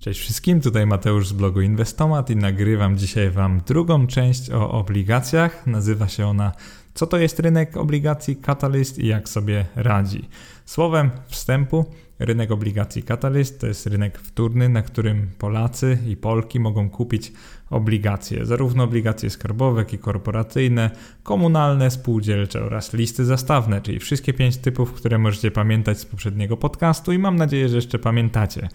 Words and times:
Cześć 0.00 0.20
wszystkim, 0.20 0.60
tutaj 0.60 0.86
Mateusz 0.86 1.28
z 1.28 1.32
blogu 1.32 1.60
Inwestomat 1.60 2.30
i 2.30 2.36
nagrywam 2.36 2.98
dzisiaj 2.98 3.30
Wam 3.30 3.60
drugą 3.66 4.06
część 4.06 4.50
o 4.50 4.70
obligacjach. 4.70 5.66
Nazywa 5.66 6.08
się 6.08 6.26
ona 6.26 6.52
Co 6.94 7.06
to 7.06 7.18
jest 7.18 7.40
rynek 7.40 7.76
obligacji 7.76 8.36
Catalyst 8.36 8.98
i 8.98 9.06
jak 9.06 9.28
sobie 9.28 9.64
radzi. 9.76 10.28
Słowem 10.64 11.10
wstępu, 11.28 11.84
rynek 12.18 12.50
obligacji 12.50 13.02
Catalyst 13.02 13.60
to 13.60 13.66
jest 13.66 13.86
rynek 13.86 14.18
wtórny, 14.18 14.68
na 14.68 14.82
którym 14.82 15.30
Polacy 15.38 15.98
i 16.06 16.16
Polki 16.16 16.60
mogą 16.60 16.90
kupić 16.90 17.32
obligacje, 17.70 18.46
zarówno 18.46 18.84
obligacje 18.84 19.30
skarbowe, 19.30 19.80
jak 19.80 19.92
i 19.92 19.98
korporacyjne, 19.98 20.90
komunalne, 21.22 21.90
spółdzielcze 21.90 22.62
oraz 22.64 22.92
listy 22.92 23.24
zastawne, 23.24 23.80
czyli 23.80 23.98
wszystkie 23.98 24.32
pięć 24.32 24.56
typów, 24.56 24.92
które 24.92 25.18
możecie 25.18 25.50
pamiętać 25.50 25.98
z 25.98 26.06
poprzedniego 26.06 26.56
podcastu 26.56 27.12
i 27.12 27.18
mam 27.18 27.36
nadzieję, 27.36 27.68
że 27.68 27.76
jeszcze 27.76 27.98
pamiętacie. 27.98 28.68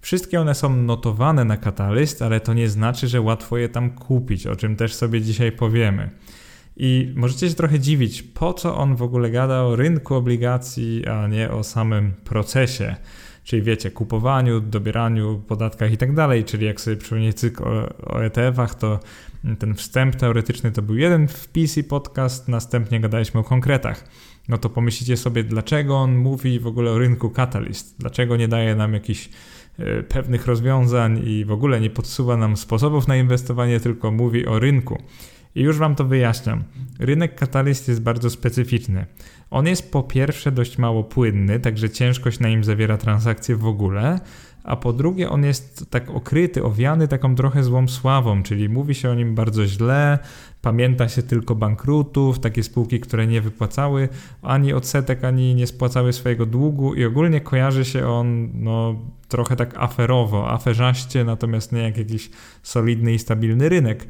Wszystkie 0.00 0.40
one 0.40 0.54
są 0.54 0.76
notowane 0.76 1.44
na 1.44 1.56
Catalyst, 1.56 2.22
ale 2.22 2.40
to 2.40 2.54
nie 2.54 2.68
znaczy, 2.68 3.08
że 3.08 3.20
łatwo 3.20 3.58
je 3.58 3.68
tam 3.68 3.90
kupić, 3.90 4.46
o 4.46 4.56
czym 4.56 4.76
też 4.76 4.94
sobie 4.94 5.22
dzisiaj 5.22 5.52
powiemy. 5.52 6.10
I 6.76 7.12
możecie 7.16 7.48
się 7.48 7.54
trochę 7.54 7.80
dziwić, 7.80 8.22
po 8.22 8.54
co 8.54 8.76
on 8.76 8.96
w 8.96 9.02
ogóle 9.02 9.30
gada 9.30 9.62
o 9.62 9.76
rynku 9.76 10.14
obligacji, 10.14 11.06
a 11.06 11.26
nie 11.26 11.50
o 11.50 11.64
samym 11.64 12.14
procesie. 12.24 12.96
Czyli 13.44 13.62
wiecie, 13.62 13.90
kupowaniu, 13.90 14.60
dobieraniu, 14.60 15.42
podatkach 15.46 15.92
i 15.92 15.96
tak 15.96 16.14
dalej. 16.14 16.44
Czyli 16.44 16.66
jak 16.66 16.80
sobie 16.80 16.96
przypomnieć 16.96 17.36
cykl 17.36 17.64
o, 17.64 17.88
o 18.06 18.24
ETF-ach, 18.24 18.74
to 18.74 19.00
ten 19.58 19.74
wstęp 19.74 20.16
teoretyczny 20.16 20.72
to 20.72 20.82
był 20.82 20.96
jeden 20.96 21.28
wpis 21.28 21.78
i 21.78 21.84
podcast, 21.84 22.48
następnie 22.48 23.00
gadaliśmy 23.00 23.40
o 23.40 23.44
konkretach. 23.44 24.04
No 24.48 24.58
to 24.58 24.70
pomyślicie 24.70 25.16
sobie, 25.16 25.44
dlaczego 25.44 25.96
on 25.96 26.16
mówi 26.16 26.60
w 26.60 26.66
ogóle 26.66 26.90
o 26.90 26.98
rynku 26.98 27.30
Catalyst? 27.30 27.94
Dlaczego 27.98 28.36
nie 28.36 28.48
daje 28.48 28.74
nam 28.74 28.94
jakichś 28.94 29.28
pewnych 30.08 30.46
rozwiązań 30.46 31.20
i 31.24 31.44
w 31.44 31.52
ogóle 31.52 31.80
nie 31.80 31.90
podsuwa 31.90 32.36
nam 32.36 32.56
sposobów 32.56 33.08
na 33.08 33.16
inwestowanie, 33.16 33.80
tylko 33.80 34.10
mówi 34.10 34.46
o 34.46 34.58
rynku. 34.58 35.02
I 35.54 35.62
już 35.62 35.78
Wam 35.78 35.94
to 35.94 36.04
wyjaśniam. 36.04 36.64
Rynek 36.98 37.34
katalyst 37.34 37.88
jest 37.88 38.02
bardzo 38.02 38.30
specyficzny. 38.30 39.06
On 39.50 39.66
jest 39.66 39.92
po 39.92 40.02
pierwsze 40.02 40.52
dość 40.52 40.78
mało 40.78 41.04
płynny, 41.04 41.60
także 41.60 41.90
ciężkość 41.90 42.40
na 42.40 42.48
nim 42.48 42.64
zawiera 42.64 42.98
transakcje 42.98 43.56
w 43.56 43.66
ogóle, 43.66 44.20
a 44.66 44.76
po 44.76 44.92
drugie 44.92 45.30
on 45.30 45.44
jest 45.44 45.90
tak 45.90 46.10
okryty, 46.10 46.64
owiany 46.64 47.08
taką 47.08 47.34
trochę 47.34 47.62
złą 47.62 47.88
sławą, 47.88 48.42
czyli 48.42 48.68
mówi 48.68 48.94
się 48.94 49.10
o 49.10 49.14
nim 49.14 49.34
bardzo 49.34 49.66
źle, 49.66 50.18
pamięta 50.62 51.08
się 51.08 51.22
tylko 51.22 51.54
bankrutów, 51.54 52.38
takie 52.38 52.62
spółki, 52.62 53.00
które 53.00 53.26
nie 53.26 53.40
wypłacały 53.40 54.08
ani 54.42 54.72
odsetek, 54.72 55.24
ani 55.24 55.54
nie 55.54 55.66
spłacały 55.66 56.12
swojego 56.12 56.46
długu 56.46 56.94
i 56.94 57.04
ogólnie 57.04 57.40
kojarzy 57.40 57.84
się 57.84 58.08
on 58.08 58.48
no, 58.54 58.94
trochę 59.28 59.56
tak 59.56 59.74
aferowo, 59.76 60.50
aferzaście, 60.50 61.24
natomiast 61.24 61.72
nie 61.72 61.82
jak 61.82 61.96
jakiś 61.96 62.30
solidny 62.62 63.14
i 63.14 63.18
stabilny 63.18 63.68
rynek. 63.68 64.06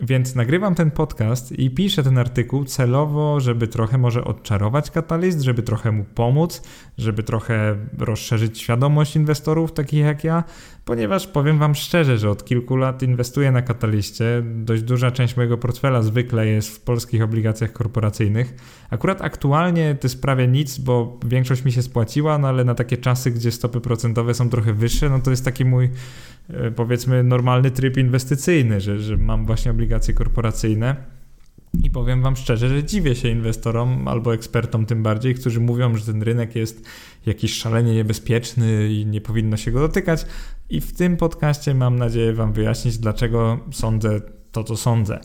Więc 0.00 0.34
nagrywam 0.34 0.74
ten 0.74 0.90
podcast 0.90 1.52
i 1.52 1.70
piszę 1.70 2.02
ten 2.02 2.18
artykuł 2.18 2.64
celowo, 2.64 3.40
żeby 3.40 3.68
trochę 3.68 3.98
może 3.98 4.24
odczarować 4.24 4.90
katalizm, 4.90 5.42
żeby 5.42 5.62
trochę 5.62 5.92
mu 5.92 6.04
pomóc, 6.04 6.62
żeby 6.98 7.22
trochę 7.22 7.76
rozszerzyć 7.98 8.60
świadomość 8.60 9.16
inwestorów 9.16 9.72
takich 9.72 10.00
jak 10.00 10.24
ja, 10.24 10.44
ponieważ 10.84 11.26
powiem 11.26 11.58
Wam 11.58 11.74
szczerze, 11.74 12.18
że 12.18 12.30
od 12.30 12.44
kilku 12.44 12.76
lat 12.76 13.02
inwestuję 13.02 13.50
na 13.50 13.62
kataliście. 13.62 14.42
Dość 14.44 14.82
duża 14.82 15.10
część 15.10 15.36
mojego 15.36 15.58
portfela 15.58 16.02
zwykle 16.02 16.46
jest 16.46 16.68
w 16.68 16.80
polskich 16.80 17.22
obligacjach 17.22 17.72
korporacyjnych. 17.72 18.54
Akurat 18.90 19.22
aktualnie 19.22 19.96
to 20.00 20.06
jest 20.06 20.22
prawie 20.22 20.48
nic, 20.48 20.78
bo 20.78 21.18
większość 21.26 21.64
mi 21.64 21.72
się 21.72 21.82
spłaciła, 21.82 22.38
no 22.38 22.48
ale 22.48 22.64
na 22.64 22.74
takie 22.74 22.96
czasy, 22.96 23.30
gdzie 23.30 23.50
stopy 23.50 23.80
procentowe 23.80 24.34
są 24.34 24.50
trochę 24.50 24.72
wyższe, 24.72 25.08
no 25.08 25.20
to 25.20 25.30
jest 25.30 25.44
taki 25.44 25.64
mój 25.64 25.90
powiedzmy 26.76 27.22
normalny 27.22 27.70
tryb 27.70 27.96
inwestycyjny, 27.96 28.80
że, 28.80 28.98
że 28.98 29.16
mam 29.16 29.46
właśnie 29.46 29.70
obligacje 29.70 30.14
korporacyjne. 30.14 30.96
I 31.82 31.90
powiem 31.90 32.22
Wam 32.22 32.36
szczerze, 32.36 32.68
że 32.68 32.84
dziwię 32.84 33.14
się 33.14 33.28
inwestorom 33.28 34.08
albo 34.08 34.34
ekspertom 34.34 34.86
tym 34.86 35.02
bardziej, 35.02 35.34
którzy 35.34 35.60
mówią, 35.60 35.96
że 35.96 36.06
ten 36.06 36.22
rynek 36.22 36.56
jest 36.56 36.88
jakiś 37.26 37.54
szalenie 37.54 37.94
niebezpieczny 37.94 38.92
i 38.92 39.06
nie 39.06 39.20
powinno 39.20 39.56
się 39.56 39.70
go 39.70 39.80
dotykać. 39.80 40.26
I 40.70 40.80
w 40.80 40.92
tym 40.92 41.16
podcaście 41.16 41.74
mam 41.74 41.96
nadzieję 41.96 42.32
Wam 42.32 42.52
wyjaśnić, 42.52 42.98
dlaczego 42.98 43.60
sądzę 43.72 44.20
to, 44.52 44.64
co 44.64 44.76
sądzę. 44.76 45.20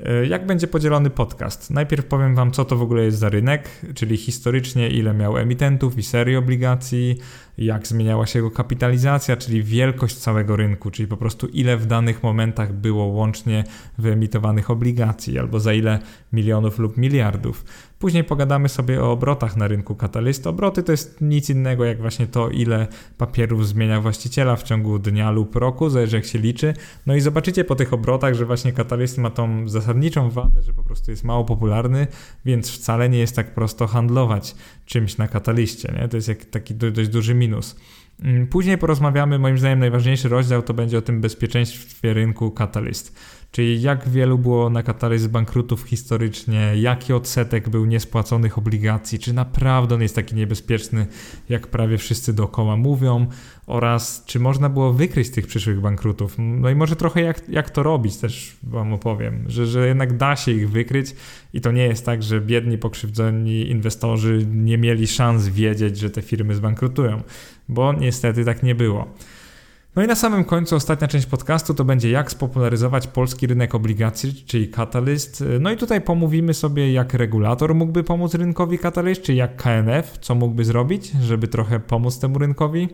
E, 0.00 0.26
jak 0.26 0.46
będzie 0.46 0.66
podzielony 0.66 1.10
podcast? 1.10 1.70
Najpierw 1.70 2.06
powiem 2.06 2.34
Wam, 2.34 2.50
co 2.50 2.64
to 2.64 2.76
w 2.76 2.82
ogóle 2.82 3.04
jest 3.04 3.18
za 3.18 3.28
rynek, 3.28 3.68
czyli 3.94 4.16
historycznie 4.16 4.88
ile 4.88 5.14
miał 5.14 5.38
emitentów 5.38 5.98
i 5.98 6.02
serii 6.02 6.36
obligacji, 6.36 7.18
jak 7.58 7.86
zmieniała 7.86 8.26
się 8.26 8.38
jego 8.38 8.50
kapitalizacja, 8.50 9.36
czyli 9.36 9.62
wielkość 9.62 10.16
całego 10.16 10.56
rynku, 10.56 10.90
czyli 10.90 11.08
po 11.08 11.16
prostu 11.16 11.46
ile 11.46 11.76
w 11.76 11.86
danych 11.86 12.22
momentach 12.22 12.72
było 12.72 13.04
łącznie 13.04 13.64
wyemitowanych 13.98 14.70
obligacji, 14.70 15.38
albo 15.38 15.60
za 15.60 15.72
ile 15.72 15.98
milionów 16.32 16.78
lub 16.78 16.96
miliardów. 16.96 17.64
Później 17.98 18.24
pogadamy 18.24 18.68
sobie 18.68 19.02
o 19.02 19.12
obrotach 19.12 19.56
na 19.56 19.68
rynku 19.68 19.94
katalyst. 19.94 20.46
Obroty 20.46 20.82
to 20.82 20.92
jest 20.92 21.20
nic 21.20 21.50
innego 21.50 21.84
jak 21.84 22.00
właśnie 22.00 22.26
to, 22.26 22.50
ile 22.50 22.86
papierów 23.18 23.68
zmienia 23.68 24.00
właściciela 24.00 24.56
w 24.56 24.62
ciągu 24.62 24.98
dnia 24.98 25.30
lub 25.30 25.56
roku, 25.56 25.90
zależy 25.90 26.16
jak 26.16 26.24
się 26.24 26.38
liczy. 26.38 26.74
No 27.06 27.14
i 27.14 27.20
zobaczycie 27.20 27.64
po 27.64 27.74
tych 27.74 27.92
obrotach, 27.92 28.34
że 28.34 28.46
właśnie 28.46 28.72
katalyst 28.72 29.18
ma 29.18 29.30
tą 29.30 29.68
zasadniczą 29.68 30.30
wadę, 30.30 30.62
że 30.62 30.72
po 30.72 30.82
prostu 30.82 31.10
jest 31.10 31.24
mało 31.24 31.44
popularny, 31.44 32.06
więc 32.44 32.70
wcale 32.70 33.08
nie 33.08 33.18
jest 33.18 33.36
tak 33.36 33.54
prosto 33.54 33.86
handlować 33.86 34.54
czymś 34.86 35.18
na 35.18 35.28
kataliście. 35.28 35.94
Nie? 36.00 36.08
To 36.08 36.16
jest 36.16 36.50
taki 36.50 36.74
dość 36.74 37.08
duży 37.08 37.34
minus. 37.42 37.76
Mm, 38.22 38.46
później 38.46 38.78
porozmawiamy, 38.78 39.38
moim 39.38 39.58
zdaniem 39.58 39.78
najważniejszy 39.78 40.28
rozdział 40.28 40.62
to 40.62 40.74
będzie 40.74 40.98
o 40.98 41.02
tym 41.02 41.20
bezpieczeństwie 41.20 42.14
rynku 42.14 42.50
Catalyst. 42.50 43.16
Czyli 43.52 43.82
jak 43.82 44.08
wielu 44.08 44.38
było 44.38 44.70
na 44.70 44.82
Catalyst 44.82 45.28
bankrutów 45.28 45.82
historycznie, 45.82 46.72
jaki 46.76 47.12
odsetek 47.12 47.68
był 47.68 47.84
niespłaconych 47.84 48.58
obligacji, 48.58 49.18
czy 49.18 49.32
naprawdę 49.32 49.94
on 49.94 50.02
jest 50.02 50.14
taki 50.14 50.34
niebezpieczny, 50.34 51.06
jak 51.48 51.66
prawie 51.66 51.98
wszyscy 51.98 52.32
dookoła 52.32 52.76
mówią, 52.76 53.26
oraz 53.66 54.24
czy 54.26 54.40
można 54.40 54.68
było 54.68 54.92
wykryć 54.92 55.30
tych 55.30 55.46
przyszłych 55.46 55.80
bankrutów. 55.80 56.34
No 56.38 56.70
i 56.70 56.74
może 56.74 56.96
trochę 56.96 57.20
jak, 57.20 57.48
jak 57.48 57.70
to 57.70 57.82
robić 57.82 58.16
też 58.16 58.56
wam 58.62 58.92
opowiem, 58.92 59.44
że, 59.46 59.66
że 59.66 59.88
jednak 59.88 60.16
da 60.16 60.36
się 60.36 60.52
ich 60.52 60.70
wykryć 60.70 61.14
i 61.54 61.60
to 61.60 61.72
nie 61.72 61.84
jest 61.84 62.06
tak, 62.06 62.22
że 62.22 62.40
biedni, 62.40 62.78
pokrzywdzeni 62.78 63.70
inwestorzy 63.70 64.46
nie 64.52 64.78
mieli 64.78 65.06
szans 65.06 65.48
wiedzieć, 65.48 65.98
że 65.98 66.10
te 66.10 66.22
firmy 66.22 66.54
zbankrutują, 66.54 67.22
bo 67.68 67.92
niestety 67.92 68.44
tak 68.44 68.62
nie 68.62 68.74
było. 68.74 69.14
No 69.96 70.02
i 70.02 70.06
na 70.06 70.14
samym 70.14 70.44
końcu 70.44 70.76
ostatnia 70.76 71.08
część 71.08 71.26
podcastu 71.26 71.74
to 71.74 71.84
będzie 71.84 72.10
jak 72.10 72.30
spopularyzować 72.30 73.06
polski 73.06 73.46
rynek 73.46 73.74
obligacji, 73.74 74.44
czyli 74.46 74.68
Catalyst. 74.68 75.44
No 75.60 75.70
i 75.70 75.76
tutaj 75.76 76.00
pomówimy 76.00 76.54
sobie 76.54 76.92
jak 76.92 77.14
regulator 77.14 77.74
mógłby 77.74 78.04
pomóc 78.04 78.34
rynkowi 78.34 78.78
Catalyst, 78.78 79.22
czy 79.22 79.34
jak 79.34 79.56
KNF, 79.56 80.18
co 80.20 80.34
mógłby 80.34 80.64
zrobić, 80.64 81.12
żeby 81.22 81.48
trochę 81.48 81.80
pomóc 81.80 82.18
temu 82.18 82.38
rynkowi. 82.38 82.88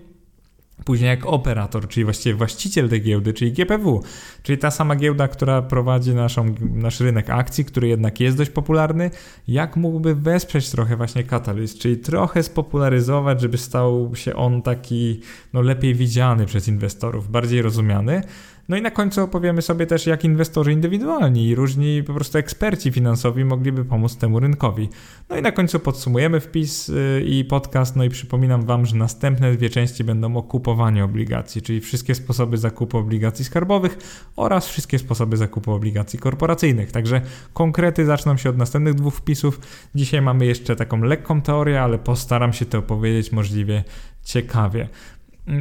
Później 0.84 1.08
jak 1.08 1.26
operator, 1.26 1.88
czyli 1.88 2.04
właściwie 2.04 2.34
właściciel 2.34 2.88
tej 2.88 3.02
giełdy, 3.02 3.32
czyli 3.32 3.52
GPW, 3.52 4.02
czyli 4.42 4.58
ta 4.58 4.70
sama 4.70 4.96
giełda, 4.96 5.28
która 5.28 5.62
prowadzi 5.62 6.14
naszą, 6.14 6.54
nasz 6.60 7.00
rynek 7.00 7.30
akcji, 7.30 7.64
który 7.64 7.88
jednak 7.88 8.20
jest 8.20 8.36
dość 8.36 8.50
popularny, 8.50 9.10
jak 9.48 9.76
mógłby 9.76 10.14
wesprzeć 10.14 10.70
trochę 10.70 10.96
właśnie 10.96 11.24
Catalyst, 11.24 11.78
czyli 11.78 11.96
trochę 11.96 12.42
spopularyzować, 12.42 13.40
żeby 13.40 13.58
stał 13.58 14.10
się 14.14 14.36
on 14.36 14.62
taki 14.62 15.20
no, 15.52 15.62
lepiej 15.62 15.94
widziany 15.94 16.46
przez 16.46 16.68
inwestorów, 16.68 17.30
bardziej 17.30 17.62
rozumiany. 17.62 18.22
No 18.68 18.76
i 18.76 18.82
na 18.82 18.90
końcu 18.90 19.22
opowiemy 19.22 19.62
sobie 19.62 19.86
też, 19.86 20.06
jak 20.06 20.24
inwestorzy 20.24 20.72
indywidualni 20.72 21.46
i 21.46 21.54
różni 21.54 22.02
po 22.02 22.14
prostu 22.14 22.38
eksperci 22.38 22.92
finansowi 22.92 23.44
mogliby 23.44 23.84
pomóc 23.84 24.16
temu 24.16 24.40
rynkowi. 24.40 24.88
No 25.28 25.36
i 25.36 25.42
na 25.42 25.52
końcu 25.52 25.80
podsumujemy 25.80 26.40
wpis 26.40 26.88
y, 26.88 27.24
i 27.26 27.44
podcast. 27.44 27.96
No 27.96 28.04
i 28.04 28.08
przypominam 28.08 28.66
Wam, 28.66 28.86
że 28.86 28.96
następne 28.96 29.52
dwie 29.52 29.70
części 29.70 30.04
będą 30.04 30.36
o 30.36 30.42
kupowaniu 30.42 31.04
obligacji, 31.04 31.62
czyli 31.62 31.80
wszystkie 31.80 32.14
sposoby 32.14 32.56
zakupu 32.56 32.98
obligacji 32.98 33.44
skarbowych 33.44 33.98
oraz 34.36 34.68
wszystkie 34.68 34.98
sposoby 34.98 35.36
zakupu 35.36 35.72
obligacji 35.72 36.18
korporacyjnych. 36.18 36.92
Także 36.92 37.20
konkrety 37.52 38.04
zaczną 38.04 38.36
się 38.36 38.50
od 38.50 38.56
następnych 38.56 38.94
dwóch 38.94 39.14
wpisów. 39.14 39.60
Dzisiaj 39.94 40.22
mamy 40.22 40.46
jeszcze 40.46 40.76
taką 40.76 41.02
lekką 41.02 41.42
teorię, 41.42 41.82
ale 41.82 41.98
postaram 41.98 42.52
się 42.52 42.66
to 42.66 42.78
opowiedzieć 42.78 43.32
możliwie 43.32 43.84
ciekawie. 44.24 44.88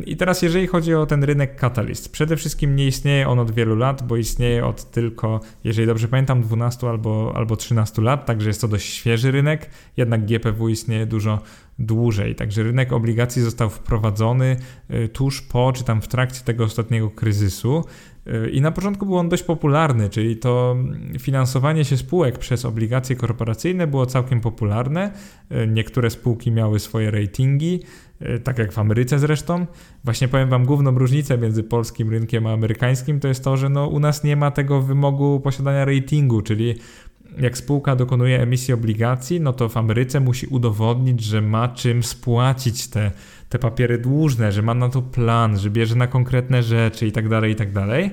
I 0.05 0.17
teraz, 0.17 0.41
jeżeli 0.41 0.67
chodzi 0.67 0.93
o 0.93 1.05
ten 1.05 1.23
rynek 1.23 1.55
Catalyst, 1.55 2.11
przede 2.11 2.35
wszystkim 2.35 2.75
nie 2.75 2.87
istnieje 2.87 3.27
on 3.27 3.39
od 3.39 3.51
wielu 3.51 3.75
lat, 3.75 4.07
bo 4.07 4.17
istnieje 4.17 4.65
od 4.65 4.91
tylko, 4.91 5.39
jeżeli 5.63 5.87
dobrze 5.87 6.07
pamiętam, 6.07 6.41
12 6.41 6.89
albo, 6.89 7.33
albo 7.35 7.55
13 7.55 8.01
lat, 8.01 8.25
także 8.25 8.47
jest 8.47 8.61
to 8.61 8.67
dość 8.67 8.93
świeży 8.93 9.31
rynek. 9.31 9.69
Jednak 9.97 10.25
GPW 10.25 10.69
istnieje 10.69 11.05
dużo 11.05 11.41
dłużej. 11.79 12.35
Także 12.35 12.63
rynek 12.63 12.93
obligacji 12.93 13.41
został 13.41 13.69
wprowadzony 13.69 14.57
y, 14.91 15.09
tuż 15.09 15.41
po, 15.41 15.73
czy 15.73 15.83
tam 15.83 16.01
w 16.01 16.07
trakcie 16.07 16.41
tego 16.43 16.63
ostatniego 16.63 17.09
kryzysu. 17.09 17.83
Y, 18.27 18.49
I 18.49 18.61
na 18.61 18.71
początku 18.71 19.05
był 19.05 19.17
on 19.17 19.29
dość 19.29 19.43
popularny, 19.43 20.09
czyli 20.09 20.37
to 20.37 20.75
finansowanie 21.19 21.85
się 21.85 21.97
spółek 21.97 22.37
przez 22.37 22.65
obligacje 22.65 23.15
korporacyjne 23.15 23.87
było 23.87 24.05
całkiem 24.05 24.41
popularne. 24.41 25.11
Y, 25.51 25.67
niektóre 25.67 26.09
spółki 26.09 26.51
miały 26.51 26.79
swoje 26.79 27.11
ratingi, 27.11 27.79
tak 28.43 28.57
jak 28.57 28.71
w 28.71 28.79
Ameryce 28.79 29.19
zresztą. 29.19 29.65
Właśnie 30.03 30.27
powiem 30.27 30.49
Wam, 30.49 30.65
główną 30.65 30.91
różnicę 30.91 31.37
między 31.37 31.63
polskim 31.63 32.09
rynkiem 32.09 32.47
a 32.47 32.53
amerykańskim 32.53 33.19
to 33.19 33.27
jest 33.27 33.43
to, 33.43 33.57
że 33.57 33.69
no, 33.69 33.87
u 33.87 33.99
nas 33.99 34.23
nie 34.23 34.35
ma 34.35 34.51
tego 34.51 34.81
wymogu 34.81 35.39
posiadania 35.39 35.85
ratingu, 35.85 36.41
czyli 36.41 36.75
jak 37.37 37.57
spółka 37.57 37.95
dokonuje 37.95 38.41
emisji 38.41 38.73
obligacji, 38.73 39.41
no 39.41 39.53
to 39.53 39.69
w 39.69 39.77
Ameryce 39.77 40.19
musi 40.19 40.47
udowodnić, 40.47 41.23
że 41.23 41.41
ma 41.41 41.67
czym 41.67 42.03
spłacić 42.03 42.87
te, 42.87 43.11
te 43.49 43.59
papiery 43.59 43.97
dłużne, 43.97 44.51
że 44.51 44.61
ma 44.61 44.73
na 44.73 44.89
to 44.89 45.01
plan, 45.01 45.57
że 45.57 45.69
bierze 45.69 45.95
na 45.95 46.07
konkretne 46.07 46.63
rzeczy 46.63 47.07
i 47.07 47.11
tak 47.11 47.29
dalej, 47.29 47.51
i 47.51 47.55
tak 47.55 47.71
dalej. 47.71 48.11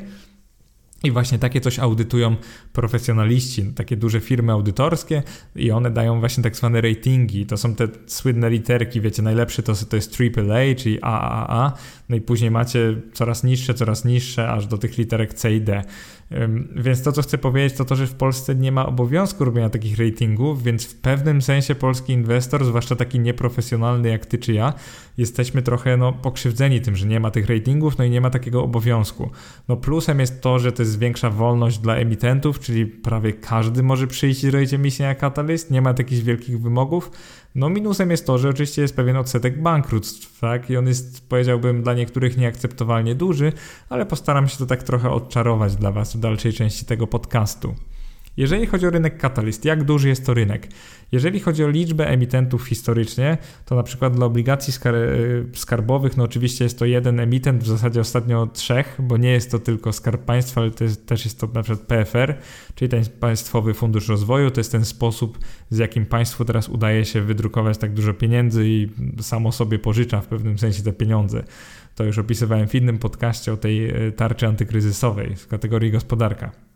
I 1.05 1.11
właśnie 1.11 1.39
takie 1.39 1.61
coś 1.61 1.79
audytują 1.79 2.37
profesjonaliści, 2.75 3.65
takie 3.65 3.97
duże 3.97 4.21
firmy 4.21 4.53
audytorskie 4.53 5.23
i 5.57 5.71
one 5.71 5.91
dają 5.91 6.21
właśnie 6.21 6.43
tak 6.43 6.57
zwane 6.57 6.81
ratingi. 6.81 7.47
To 7.47 7.57
są 7.57 7.75
te 7.75 7.89
słynne 8.07 8.51
literki, 8.51 9.01
wiecie, 9.01 9.23
najlepszy 9.23 9.63
to, 9.63 9.73
to 9.89 9.97
jest 9.97 10.17
AAA, 10.21 10.75
czyli 10.77 11.03
AAA, 11.03 11.73
no 12.09 12.17
i 12.17 12.21
później 12.21 12.51
macie 12.51 12.97
coraz 13.13 13.45
niższe, 13.45 13.75
coraz 13.75 14.05
niższe, 14.05 14.51
aż 14.51 14.67
do 14.67 14.79
tych 14.79 14.99
literek 14.99 15.35
C 15.35 15.55
i 15.55 15.61
D. 15.61 15.83
Więc 16.77 17.03
to, 17.03 17.13
co 17.13 17.23
chcę 17.23 17.39
powiedzieć, 17.39 17.79
to 17.79 17.85
to, 17.85 17.97
że 17.97 18.07
w 18.07 18.15
Polsce 18.15 18.55
nie 18.55 18.73
ma 18.73 18.87
obowiązku 18.87 19.45
robienia 19.45 19.71
takich 19.71 19.99
ratingów, 19.99 20.63
więc 20.63 20.85
w 20.85 20.95
pewnym 20.95 21.43
sensie 21.43 21.75
polski 21.75 22.13
inwestor, 22.13 22.65
zwłaszcza 22.65 22.97
taki 22.97 23.21
nieprofesjonalny 23.21 24.09
jak 24.09 24.27
ty 24.27 24.39
czy 24.39 24.53
ja, 24.53 24.73
jesteśmy 25.19 25.63
trochę 25.63 25.97
no, 25.97 26.13
pokrzywdzeni 26.13 26.81
tym, 26.81 26.97
że 26.97 27.07
nie 27.07 27.21
ma 27.21 27.31
tych 27.31 27.49
ratingów, 27.49 27.99
no 27.99 28.05
i 28.05 28.11
nie 28.11 28.21
ma 28.21 28.31
takiego 28.31 28.63
obowiązku. 28.63 29.31
No 29.69 29.77
plusem 29.77 30.21
jest 30.21 30.41
to, 30.41 30.59
że 30.59 30.73
to 30.73 30.83
jest 30.83 30.99
większa 30.99 31.31
wolność 31.31 31.79
dla 31.79 31.97
emitentów, 31.97 32.59
czyli 32.65 32.87
prawie 32.87 33.33
każdy 33.33 33.83
może 33.83 34.07
przyjść 34.07 34.45
i 34.45 34.51
zrobić 34.51 34.75
emisję 34.75 35.07
na 35.07 35.15
Catalyst, 35.15 35.71
nie 35.71 35.83
ma 35.83 35.95
takich 35.95 36.25
wielkich 36.25 36.61
wymogów. 36.61 37.11
No 37.55 37.69
minusem 37.69 38.11
jest 38.11 38.27
to, 38.27 38.39
że 38.39 38.49
oczywiście 38.49 38.83
jest 38.83 38.97
pewien 38.97 39.17
odsetek 39.17 39.63
bankructw, 39.63 40.41
tak? 40.41 40.71
I 40.71 40.77
on 40.77 40.87
jest, 40.87 41.29
powiedziałbym, 41.29 41.83
dla 41.83 41.95
niektórych 41.95 42.37
nieakceptowalnie 42.37 43.15
duży, 43.15 43.53
ale 43.89 44.07
postaram 44.07 44.49
się 44.49 44.57
to 44.57 44.67
tak 44.67 44.83
trochę 44.83 45.11
odczarować 45.11 45.77
dla 45.77 45.93
Was 45.93 46.17
w 46.17 46.21
dalszej 46.21 46.53
części 46.53 46.85
tego 46.85 47.07
podcastu. 47.07 47.75
Jeżeli 48.37 48.67
chodzi 48.67 48.87
o 48.87 48.91
rynek 48.91 49.19
Catalyst, 49.19 49.65
jak 49.65 49.85
duży 49.85 50.09
jest 50.09 50.27
to 50.27 50.35
rynek? 50.35 50.69
Jeżeli 51.13 51.41
chodzi 51.41 51.65
o 51.65 51.69
liczbę 51.69 52.09
emitentów 52.09 52.67
historycznie, 52.67 53.39
to 53.65 53.75
na 53.75 53.83
przykład 53.83 54.15
dla 54.15 54.27
obligacji 54.27 54.73
skar 54.73 54.95
y, 54.95 55.47
skarbowych, 55.55 56.17
no 56.17 56.25
oczywiście 56.25 56.65
jest 56.65 56.79
to 56.79 56.85
jeden 56.85 57.21
emitent, 57.21 57.63
w 57.63 57.67
zasadzie 57.67 58.01
ostatnio 58.01 58.47
trzech, 58.47 58.97
bo 58.99 59.17
nie 59.17 59.31
jest 59.31 59.51
to 59.51 59.59
tylko 59.59 59.93
Skarb 59.93 60.25
Państwa, 60.25 60.61
ale 60.61 60.71
jest, 60.81 61.07
też 61.07 61.25
jest 61.25 61.41
to 61.41 61.49
na 61.55 61.63
przykład 61.63 61.87
PFR, 61.87 62.35
czyli 62.75 62.89
ten 62.89 63.05
Państwowy 63.21 63.75
Fundusz 63.75 64.09
Rozwoju, 64.09 64.51
to 64.51 64.61
jest 64.61 64.73
ten 64.73 64.85
sposób, 64.85 65.39
z 65.71 65.79
jakim 65.79 66.07
państwu 66.07 66.45
teraz 66.45 66.69
udaje 66.69 67.05
się 67.05 67.21
wydrukować 67.21 67.79
tak 67.79 67.93
dużo 67.93 68.15
pieniędzy 68.15 68.69
i 68.69 68.89
samo 69.21 69.53
sobie 69.53 69.79
pożycza 69.79 70.21
w 70.21 70.27
pewnym 70.27 70.59
sensie 70.59 70.83
te 70.83 70.93
pieniądze. 70.93 71.45
To 71.95 72.05
już 72.05 72.19
opisywałem 72.19 72.69
w 72.69 72.75
innym 72.75 72.99
podcaście 72.99 73.53
o 73.53 73.57
tej 73.57 74.07
y, 74.07 74.13
tarczy 74.13 74.47
antykryzysowej 74.47 75.37
w 75.37 75.49
kategorii 75.49 75.91
gospodarka. 75.91 76.74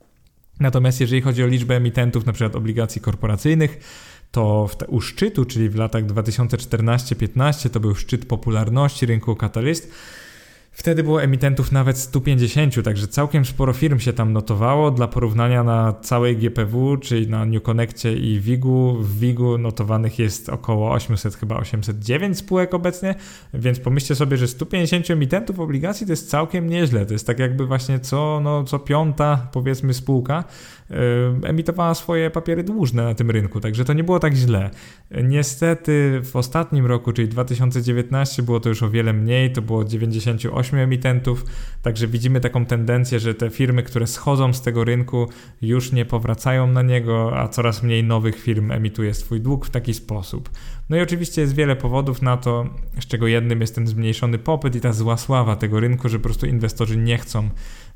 Natomiast 0.61 1.01
jeżeli 1.01 1.21
chodzi 1.23 1.45
o 1.45 1.47
liczbę 1.47 1.77
emitentów, 1.77 2.27
przykład 2.33 2.57
obligacji 2.57 3.01
korporacyjnych, 3.01 3.79
to 4.31 4.69
te, 4.79 4.87
u 4.87 5.01
szczytu, 5.01 5.45
czyli 5.45 5.69
w 5.69 5.77
latach 5.77 6.07
2014-15, 6.07 7.71
to 7.71 7.81
był 7.81 7.95
szczyt 7.95 8.27
popularności 8.27 9.07
rynku 9.07 9.37
Catalyst, 9.37 9.93
Wtedy 10.71 11.03
było 11.03 11.23
emitentów 11.23 11.73
nawet 11.73 11.99
150, 11.99 12.85
także 12.85 13.09
całkiem 13.09 13.45
sporo 13.45 13.73
firm 13.73 13.99
się 13.99 14.13
tam 14.13 14.33
notowało. 14.33 14.91
Dla 14.91 15.09
porównania 15.09 15.65
na 15.65 15.93
całej 15.93 16.37
GPW, 16.37 16.97
czyli 16.97 17.29
na 17.29 17.45
New 17.45 17.63
Connectie 17.63 18.17
i 18.17 18.41
WIG-u, 18.41 18.97
w 19.01 19.19
WIG-u 19.19 19.59
notowanych 19.59 20.19
jest 20.19 20.49
około 20.49 20.93
800, 20.93 21.35
chyba 21.35 21.57
809 21.57 22.39
spółek 22.39 22.75
obecnie, 22.75 23.15
więc 23.55 23.81
pomyślcie 23.81 24.15
sobie, 24.15 24.37
że 24.37 24.49
150 24.49 25.11
emitentów 25.11 25.61
obligacji 25.61 26.07
to 26.07 26.13
jest 26.13 26.31
całkiem 26.31 26.69
nieźle. 26.69 27.07
To 27.07 27.13
jest 27.13 27.27
tak 27.27 27.39
jakby 27.39 27.67
właśnie 27.67 28.01
co, 28.01 28.41
no, 28.43 28.65
co 28.65 28.79
piąta, 28.79 29.49
powiedzmy, 29.53 29.95
spółka 29.95 30.45
emitowała 31.43 31.95
swoje 31.95 32.31
papiery 32.31 32.65
dłużne 32.65 33.05
na 33.05 33.15
tym 33.15 33.31
rynku, 33.31 33.61
także 33.61 33.85
to 33.85 33.93
nie 33.93 34.05
było 34.05 34.19
tak 34.21 34.35
źle. 34.35 34.71
Niestety 35.25 36.21
w 36.25 36.37
ostatnim 36.37 36.87
roku, 36.87 37.13
czyli 37.13 37.29
2019, 37.29 38.43
było 38.43 38.61
to 38.61 38.69
już 38.69 38.83
o 38.83 38.91
wiele 38.91 39.13
mniej, 39.13 39.53
to 39.53 39.63
było 39.63 39.85
98 39.85 40.79
emitentów, 40.79 41.45
także 41.83 42.07
widzimy 42.07 42.41
taką 42.41 42.67
tendencję, 42.67 43.21
że 43.21 43.35
te 43.35 43.51
firmy, 43.51 43.83
które 43.83 44.07
schodzą 44.07 44.53
z 44.53 44.63
tego 44.63 44.85
rynku, 44.85 45.29
już 45.63 45.93
nie 45.93 46.05
powracają 46.05 46.67
na 46.67 46.83
niego, 46.83 47.39
a 47.39 47.49
coraz 47.49 47.83
mniej 47.83 48.05
nowych 48.05 48.41
firm 48.41 48.71
emituje 48.71 49.15
swój 49.15 49.41
dług 49.41 49.67
w 49.67 49.71
taki 49.71 49.95
sposób. 49.95 50.51
No 50.91 50.97
i 50.97 51.01
oczywiście 51.01 51.41
jest 51.41 51.55
wiele 51.55 51.77
powodów 51.77 52.23
na 52.23 52.37
to, 52.37 52.67
z 53.01 53.07
czego 53.07 53.27
jednym 53.27 53.61
jest 53.61 53.75
ten 53.75 53.87
zmniejszony 53.87 54.39
popyt 54.39 54.77
i 54.77 54.81
ta 54.81 54.93
zła 54.93 55.17
sława 55.17 55.57
tego 55.57 55.81
rynku, 55.81 56.09
że 56.09 56.19
po 56.19 56.25
prostu 56.25 56.47
inwestorzy 56.47 56.97
nie 56.97 57.19
chcą 57.19 57.51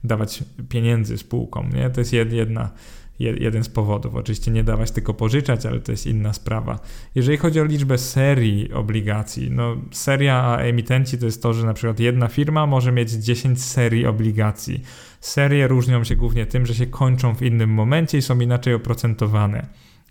dawać 0.05 0.45
pieniędzy 0.69 1.19
spółkom. 1.19 1.71
Nie? 1.75 1.91
To 1.91 2.01
jest 2.01 2.13
jedna, 2.13 2.71
jeden 3.19 3.65
z 3.65 3.69
powodów. 3.69 4.15
Oczywiście 4.15 4.51
nie 4.51 4.65
dawać 4.65 4.91
tylko 4.91 5.15
pożyczać, 5.15 5.67
ale 5.67 5.81
to 5.81 5.93
jest 5.93 6.07
inna 6.07 6.33
sprawa. 6.33 6.79
Jeżeli 7.15 7.39
chodzi 7.39 7.61
o 7.61 7.65
liczbę 7.65 7.99
serii 7.99 8.73
obligacji, 8.73 9.51
no 9.51 9.77
seria 9.91 10.43
a 10.45 10.59
emitenci 10.59 11.19
to 11.19 11.27
jest 11.27 11.43
to, 11.43 11.55
że 11.55 11.67
na 11.67 11.75
przykład 11.75 12.01
jedna 12.01 12.29
firma 12.29 12.67
może 12.67 12.93
mieć 12.93 13.11
10 13.11 13.65
serii 13.65 14.07
obligacji. 14.07 14.83
Serie 15.21 15.69
różnią 15.69 16.05
się 16.05 16.17
głównie 16.17 16.47
tym, 16.47 16.67
że 16.67 16.75
się 16.75 16.87
kończą 16.87 17.35
w 17.35 17.43
innym 17.43 17.71
momencie 17.71 18.19
i 18.19 18.23
są 18.23 18.41
inaczej 18.41 18.75
oprocentowane. 18.75 19.67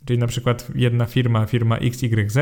Czyli 0.06 0.20
na 0.20 0.28
przykład 0.28 0.68
jedna 0.76 1.06
firma, 1.06 1.46
firma 1.46 1.78
XYZ 1.78 2.38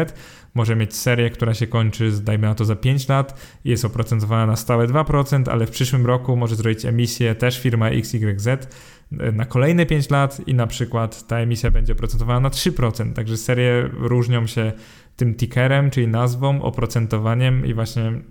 może 0.54 0.76
mieć 0.76 0.96
serię, 0.96 1.30
która 1.30 1.54
się 1.54 1.68
kończy, 1.68 2.12
dajmy 2.24 2.48
na 2.48 2.56
to 2.56 2.66
za 2.66 2.76
5 2.76 3.08
lat 3.08 3.42
jest 3.66 3.86
oprocentowana 3.86 4.46
na 4.46 4.56
stałe 4.56 4.88
2%, 4.88 5.50
ale 5.50 5.66
w 5.66 5.72
przyszłym 5.72 6.06
roku 6.06 6.36
może 6.36 6.56
zrobić 6.56 6.86
emisję 6.86 7.36
też 7.36 7.60
firma 7.60 7.90
XYZ 7.90 8.48
e, 8.48 9.32
na 9.32 9.46
kolejne 9.46 9.86
5 9.86 10.10
lat 10.10 10.48
i 10.48 10.54
na 10.54 10.68
przykład 10.68 11.28
ta 11.28 11.40
emisja 11.40 11.72
będzie 11.72 11.94
oprocentowana 11.94 12.40
na 12.40 12.50
3%. 12.50 13.14
Także 13.14 13.38
serie 13.38 13.90
różnią 13.94 14.48
się 14.48 14.72
tym 15.16 15.36
tickerem, 15.36 15.90
czyli 15.90 16.08
nazwą, 16.08 16.62
oprocentowaniem 16.62 17.66
i 17.66 17.74
właśnie 17.74 18.22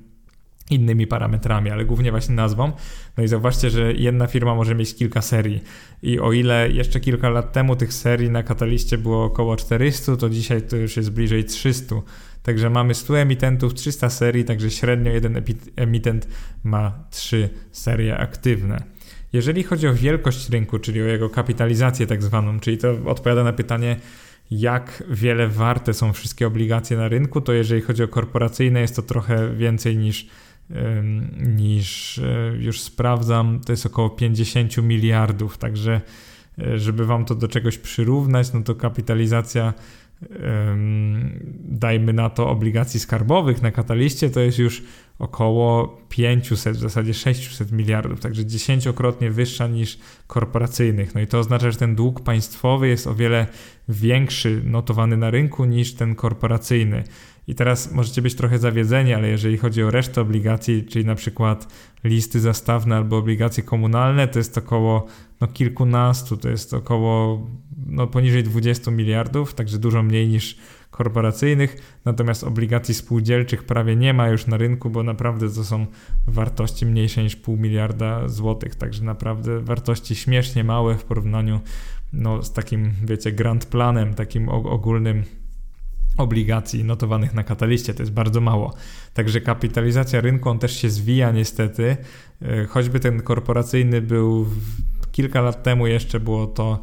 innymi 0.71 1.07
parametrami, 1.07 1.71
ale 1.71 1.85
głównie 1.85 2.11
właśnie 2.11 2.35
nazwą. 2.35 2.73
No 3.17 3.25
i 3.25 3.29
zauważcie, 3.29 3.71
że 3.71 3.93
jedna 3.93 4.27
firma 4.27 4.55
może 4.55 4.75
mieć 4.75 4.95
kilka 4.95 5.23
serii 5.23 5.61
i 6.03 6.21
o 6.21 6.33
ile 6.33 6.69
jeszcze 6.71 7.01
kilka 7.01 7.31
lat 7.31 7.53
temu 7.53 7.77
tych 7.77 7.93
serii 7.93 8.31
na 8.31 8.43
kataliście 8.43 8.99
było 8.99 9.25
około 9.25 9.57
400, 9.57 10.17
to 10.17 10.31
dzisiaj 10.31 10.63
to 10.63 10.77
już 10.77 10.97
jest 10.97 11.11
bliżej 11.11 11.45
300. 11.45 11.97
Także 12.43 12.71
mamy 12.71 12.95
100 12.95 13.19
emitentów, 13.19 13.75
300 13.75 14.11
serii, 14.11 14.45
także 14.45 14.71
średnio 14.71 15.13
jeden 15.13 15.43
emitent 15.77 16.29
ma 16.65 17.05
3 17.11 17.49
serie 17.73 18.19
aktywne. 18.19 18.83
Jeżeli 19.33 19.63
chodzi 19.63 19.89
o 19.89 19.95
wielkość 19.95 20.51
rynku, 20.51 20.79
czyli 20.79 21.03
o 21.03 21.07
jego 21.07 21.31
kapitalizację 21.31 22.07
tak 22.07 22.23
zwaną, 22.23 22.61
czyli 22.61 22.79
to 22.79 22.91
odpowiada 23.07 23.45
na 23.45 23.53
pytanie, 23.53 23.97
jak 24.51 25.05
wiele 25.11 25.49
warte 25.49 25.95
są 25.95 26.13
wszystkie 26.13 26.47
obligacje 26.47 26.97
na 26.97 27.09
rynku, 27.09 27.41
to 27.41 27.53
jeżeli 27.53 27.81
chodzi 27.81 28.03
o 28.03 28.09
korporacyjne 28.09 28.81
jest 28.81 28.97
to 28.97 29.03
trochę 29.03 29.55
więcej 29.57 29.97
niż 29.97 30.27
niż 31.57 32.19
e, 32.19 32.57
już 32.59 32.81
sprawdzam, 32.81 33.61
to 33.67 33.73
jest 33.73 33.87
około 33.87 34.11
50 34.11 34.77
miliardów, 34.77 35.59
także 35.59 36.01
e, 36.59 36.79
żeby 36.79 37.07
wam 37.07 37.25
to 37.25 37.35
do 37.35 37.49
czegoś 37.49 37.79
przyrównać, 37.79 38.53
no 38.53 38.63
to 38.63 38.75
kapitalizacja 38.75 39.75
dajmy 41.65 42.13
na 42.13 42.31
to 42.31 42.51
obligacji 42.51 43.01
skarbowych 43.01 43.63
na 43.63 43.71
kataliście 43.71 44.31
to 44.31 44.41
jest 44.41 44.59
już 44.59 44.83
około 45.19 45.99
500, 46.09 46.77
w 46.77 46.81
zasadzie 46.81 47.15
600 47.15 47.73
miliardów, 47.73 48.21
także 48.21 48.47
dziesięciokrotnie 48.47 49.31
wyższa 49.31 49.67
niż 49.67 49.99
korporacyjnych. 50.27 51.15
No 51.15 51.21
i 51.21 51.27
to 51.27 51.39
oznacza, 51.39 51.71
że 51.71 51.79
ten 51.79 51.95
dług 51.95 52.21
państwowy 52.21 52.89
jest 52.89 53.07
o 53.07 53.15
wiele 53.15 53.47
większy 53.89 54.63
notowany 54.65 55.17
na 55.17 55.31
rynku 55.31 55.65
niż 55.65 55.95
ten 55.95 56.15
korporacyjny. 56.15 57.05
I 57.49 57.55
teraz 57.55 57.93
możecie 57.93 58.23
być 58.23 58.35
trochę 58.35 58.59
zawiedzeni, 58.59 59.15
ale 59.15 59.29
jeżeli 59.29 59.57
chodzi 59.57 59.83
o 59.83 59.91
resztę 59.91 60.21
obligacji, 60.21 60.85
czyli 60.85 61.05
na 61.05 61.15
przykład 61.15 61.69
listy 62.05 62.41
zastawne 62.41 62.97
albo 62.97 63.17
obligacje 63.17 63.63
komunalne, 63.63 64.29
to 64.29 64.39
jest 64.39 64.59
około 64.59 65.07
no, 65.41 65.47
kilkunastu, 65.47 66.37
to 66.37 66.49
jest 66.49 66.75
około 66.75 67.47
no, 67.87 68.07
poniżej 68.07 68.43
20 68.43 68.91
miliardów, 68.91 69.55
także 69.55 69.79
dużo 69.79 70.03
mniej 70.03 70.29
niż 70.29 70.59
korporacyjnych, 70.91 71.99
natomiast 72.05 72.45
obligacji 72.45 72.95
spółdzielczych 72.95 73.65
prawie 73.65 73.97
nie 73.97 74.15
ma 74.15 74.29
już 74.29 74.47
na 74.47 74.57
rynku, 74.57 74.91
bo 74.91 75.03
naprawdę 75.03 75.51
to 75.51 75.65
są 75.65 75.87
wartości 76.27 76.87
mniejsze 76.87 77.23
niż 77.23 77.37
pół 77.37 77.57
miliarda 77.57 78.29
złotych, 78.29 78.75
także 78.75 79.05
naprawdę 79.05 79.61
wartości 79.61 80.15
śmiesznie 80.15 80.65
małe 80.65 80.95
w 80.95 81.05
porównaniu 81.05 81.61
no, 82.13 82.43
z 82.43 82.53
takim, 82.53 82.93
wiecie, 83.05 83.33
grand 83.33 83.67
planem, 83.67 84.15
takim 84.15 84.49
ogólnym 84.49 85.25
obligacji 86.19 86.85
notowanych 86.85 87.35
na 87.35 87.45
kataliście. 87.45 87.95
To 87.95 88.03
jest 88.03 88.13
bardzo 88.13 88.41
mało. 88.41 88.75
Także 89.15 89.41
kapitalizacja 89.41 90.21
rynku 90.21 90.49
on 90.49 90.59
też 90.59 90.77
się 90.81 90.91
zwija 90.91 91.31
niestety. 91.31 91.97
E, 92.43 92.65
choćby 92.65 93.01
ten 93.01 93.23
korporacyjny 93.23 94.03
był 94.03 94.47
kilka 95.13 95.41
lat 95.41 95.63
temu 95.63 95.87
jeszcze 95.87 96.21
było 96.21 96.47
to 96.47 96.81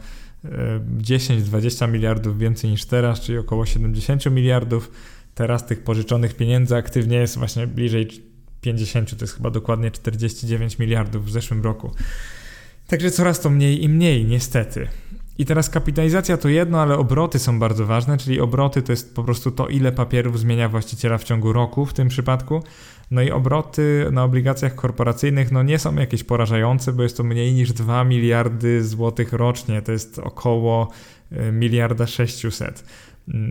10-20 0.97 1.91
miliardów 1.91 2.37
więcej 2.37 2.69
niż 2.69 2.85
teraz, 2.85 3.21
czyli 3.21 3.37
około 3.37 3.65
70 3.65 4.25
miliardów. 4.25 4.91
Teraz 5.35 5.65
tych 5.65 5.83
pożyczonych 5.83 6.35
pieniędzy 6.35 6.75
aktywnie 6.75 7.17
jest 7.17 7.37
właśnie 7.37 7.67
bliżej 7.67 8.07
50, 8.61 9.17
to 9.17 9.23
jest 9.25 9.33
chyba 9.33 9.51
dokładnie 9.51 9.91
49 9.91 10.79
miliardów 10.79 11.25
w 11.25 11.31
zeszłym 11.31 11.63
roku. 11.63 11.91
Także 12.87 13.11
coraz 13.11 13.39
to 13.39 13.49
mniej 13.49 13.83
i 13.83 13.89
mniej, 13.89 14.25
niestety. 14.25 14.87
I 15.37 15.45
teraz 15.45 15.69
kapitalizacja 15.69 16.37
to 16.37 16.49
jedno, 16.49 16.81
ale 16.81 16.97
obroty 16.97 17.39
są 17.39 17.59
bardzo 17.59 17.85
ważne, 17.85 18.17
czyli 18.17 18.39
obroty 18.39 18.81
to 18.81 18.91
jest 18.91 19.15
po 19.15 19.23
prostu 19.23 19.51
to, 19.51 19.67
ile 19.67 19.91
papierów 19.91 20.39
zmienia 20.39 20.69
właściciela 20.69 21.17
w 21.17 21.23
ciągu 21.23 21.53
roku 21.53 21.85
w 21.85 21.93
tym 21.93 22.07
przypadku. 22.07 22.63
No 23.11 23.21
i 23.21 23.31
obroty 23.31 24.07
na 24.11 24.23
obligacjach 24.23 24.75
korporacyjnych 24.75 25.51
no 25.51 25.63
nie 25.63 25.79
są 25.79 25.95
jakieś 25.95 26.23
porażające, 26.23 26.93
bo 26.93 27.03
jest 27.03 27.17
to 27.17 27.23
mniej 27.23 27.53
niż 27.53 27.73
2 27.73 28.03
miliardy 28.03 28.83
złotych 28.83 29.33
rocznie, 29.33 29.81
to 29.81 29.91
jest 29.91 30.19
około 30.19 30.91
e, 31.31 31.51
miliarda 31.51 32.07
600 32.07 32.83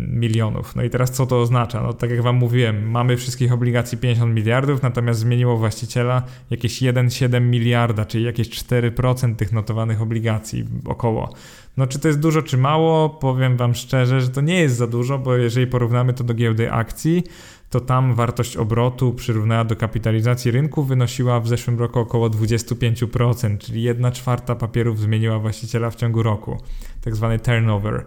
milionów. 0.08 0.76
No 0.76 0.82
i 0.82 0.90
teraz 0.90 1.10
co 1.10 1.26
to 1.26 1.40
oznacza? 1.40 1.82
No 1.82 1.92
tak 1.92 2.10
jak 2.10 2.22
wam 2.22 2.36
mówiłem, 2.36 2.90
mamy 2.90 3.16
wszystkich 3.16 3.52
obligacji 3.52 3.98
50 3.98 4.34
miliardów, 4.34 4.82
natomiast 4.82 5.20
zmieniło 5.20 5.56
właściciela 5.56 6.22
jakieś 6.50 6.82
1,7 6.82 7.40
miliarda, 7.40 8.04
czyli 8.04 8.24
jakieś 8.24 8.50
4% 8.50 9.36
tych 9.36 9.52
notowanych 9.52 10.02
obligacji 10.02 10.64
około. 10.84 11.34
No 11.76 11.86
czy 11.86 11.98
to 11.98 12.08
jest 12.08 12.20
dużo 12.20 12.42
czy 12.42 12.58
mało? 12.58 13.08
Powiem 13.08 13.56
wam 13.56 13.74
szczerze, 13.74 14.20
że 14.20 14.28
to 14.28 14.40
nie 14.40 14.60
jest 14.60 14.76
za 14.76 14.86
dużo, 14.86 15.18
bo 15.18 15.36
jeżeli 15.36 15.66
porównamy 15.66 16.12
to 16.12 16.24
do 16.24 16.34
giełdy 16.34 16.72
akcji, 16.72 17.24
to 17.70 17.80
tam 17.80 18.14
wartość 18.14 18.56
obrotu 18.56 19.12
przyrównana 19.12 19.64
do 19.64 19.76
kapitalizacji 19.76 20.50
rynku 20.50 20.84
wynosiła 20.84 21.40
w 21.40 21.48
zeszłym 21.48 21.78
roku 21.78 21.98
około 22.00 22.30
25%, 22.30 23.58
czyli 23.58 23.82
1 23.82 24.12
czwarta 24.12 24.54
papierów 24.54 25.00
zmieniła 25.00 25.38
właściciela 25.38 25.90
w 25.90 25.96
ciągu 25.96 26.22
roku, 26.22 26.60
tak 27.00 27.16
zwany 27.16 27.38
turnover. 27.38 28.04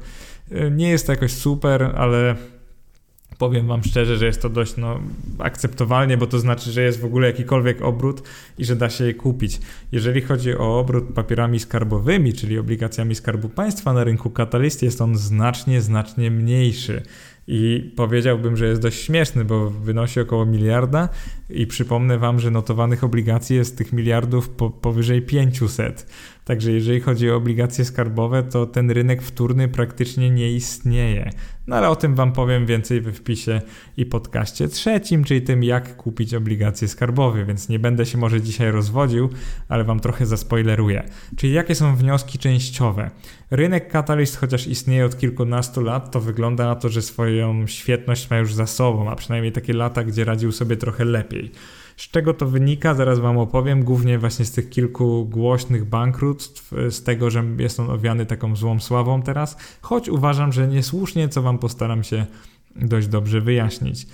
Nie 0.71 0.89
jest 0.89 1.05
to 1.05 1.11
jakoś 1.11 1.31
super, 1.31 1.83
ale 1.97 2.35
powiem 3.37 3.67
Wam 3.67 3.83
szczerze, 3.83 4.17
że 4.17 4.25
jest 4.25 4.41
to 4.41 4.49
dość 4.49 4.77
no, 4.77 4.99
akceptowalnie, 5.39 6.17
bo 6.17 6.27
to 6.27 6.39
znaczy, 6.39 6.71
że 6.71 6.81
jest 6.81 6.99
w 6.99 7.05
ogóle 7.05 7.27
jakikolwiek 7.27 7.81
obrót 7.81 8.23
i 8.57 8.65
że 8.65 8.75
da 8.75 8.89
się 8.89 9.03
je 9.03 9.13
kupić. 9.13 9.59
Jeżeli 9.91 10.21
chodzi 10.21 10.57
o 10.57 10.79
obrót 10.79 11.13
papierami 11.13 11.59
skarbowymi, 11.59 12.33
czyli 12.33 12.59
obligacjami 12.59 13.15
Skarbu 13.15 13.49
Państwa 13.49 13.93
na 13.93 14.03
rynku 14.03 14.29
Catalyst, 14.29 14.83
jest 14.83 15.01
on 15.01 15.17
znacznie, 15.17 15.81
znacznie 15.81 16.31
mniejszy. 16.31 17.03
I 17.47 17.91
powiedziałbym, 17.95 18.57
że 18.57 18.67
jest 18.67 18.81
dość 18.81 19.01
śmieszny, 19.01 19.45
bo 19.45 19.69
wynosi 19.69 20.19
około 20.19 20.45
miliarda 20.45 21.09
i 21.49 21.67
przypomnę 21.67 22.17
Wam, 22.17 22.39
że 22.39 22.51
notowanych 22.51 23.03
obligacji 23.03 23.55
jest 23.55 23.77
tych 23.77 23.93
miliardów 23.93 24.49
po, 24.49 24.69
powyżej 24.69 25.21
500. 25.21 26.07
Także 26.47 26.71
jeżeli 26.71 26.99
chodzi 26.99 27.31
o 27.31 27.35
obligacje 27.35 27.85
skarbowe, 27.85 28.43
to 28.43 28.65
ten 28.65 28.91
rynek 28.91 29.21
wtórny 29.21 29.67
praktycznie 29.67 30.29
nie 30.29 30.51
istnieje. 30.51 31.29
No 31.67 31.75
ale 31.75 31.89
o 31.89 31.95
tym 31.95 32.15
Wam 32.15 32.33
powiem 32.33 32.65
więcej 32.65 33.01
we 33.01 33.13
wpisie 33.13 33.61
i 33.97 34.05
podcaście 34.05 34.67
trzecim, 34.67 35.23
czyli 35.23 35.41
tym 35.41 35.63
jak 35.63 35.97
kupić 35.97 36.33
obligacje 36.33 36.87
skarbowe, 36.87 37.45
więc 37.45 37.69
nie 37.69 37.79
będę 37.79 38.05
się 38.05 38.17
może 38.17 38.41
dzisiaj 38.41 38.71
rozwodził, 38.71 39.29
ale 39.69 39.83
Wam 39.83 39.99
trochę 39.99 40.25
zaspoileruję. 40.25 41.03
Czyli 41.37 41.53
jakie 41.53 41.75
są 41.75 41.95
wnioski 41.95 42.39
częściowe? 42.39 43.11
Rynek 43.51 43.91
Catalyst, 43.91 44.37
chociaż 44.37 44.67
istnieje 44.67 45.05
od 45.05 45.17
kilkunastu 45.17 45.81
lat, 45.81 46.11
to 46.11 46.21
wygląda 46.21 46.65
na 46.65 46.75
to, 46.75 46.89
że 46.89 47.01
swoją 47.01 47.67
świetność 47.67 48.29
ma 48.29 48.37
już 48.37 48.53
za 48.53 48.67
sobą, 48.67 49.09
a 49.09 49.15
przynajmniej 49.15 49.51
takie 49.51 49.73
lata, 49.73 50.03
gdzie 50.03 50.25
radził 50.25 50.51
sobie 50.51 50.77
trochę 50.77 51.05
lepiej. 51.05 51.51
Z 51.97 52.09
czego 52.09 52.33
to 52.33 52.45
wynika, 52.45 52.93
zaraz 52.93 53.19
Wam 53.19 53.37
opowiem, 53.37 53.83
głównie 53.83 54.19
właśnie 54.19 54.45
z 54.45 54.51
tych 54.51 54.69
kilku 54.69 55.25
głośnych 55.25 55.85
bankructw, 55.85 56.71
z 56.89 57.03
tego, 57.03 57.29
że 57.29 57.43
jest 57.57 57.79
on 57.79 57.89
owiany 57.89 58.25
taką 58.25 58.55
złą 58.55 58.79
sławą 58.79 59.21
teraz, 59.21 59.57
choć 59.81 60.09
uważam, 60.09 60.53
że 60.53 60.67
niesłusznie, 60.67 61.29
co 61.29 61.41
Wam 61.41 61.59
postaram 61.59 62.03
się 62.03 62.25
dość 62.75 63.07
dobrze 63.07 63.41
wyjaśnić. 63.41 64.07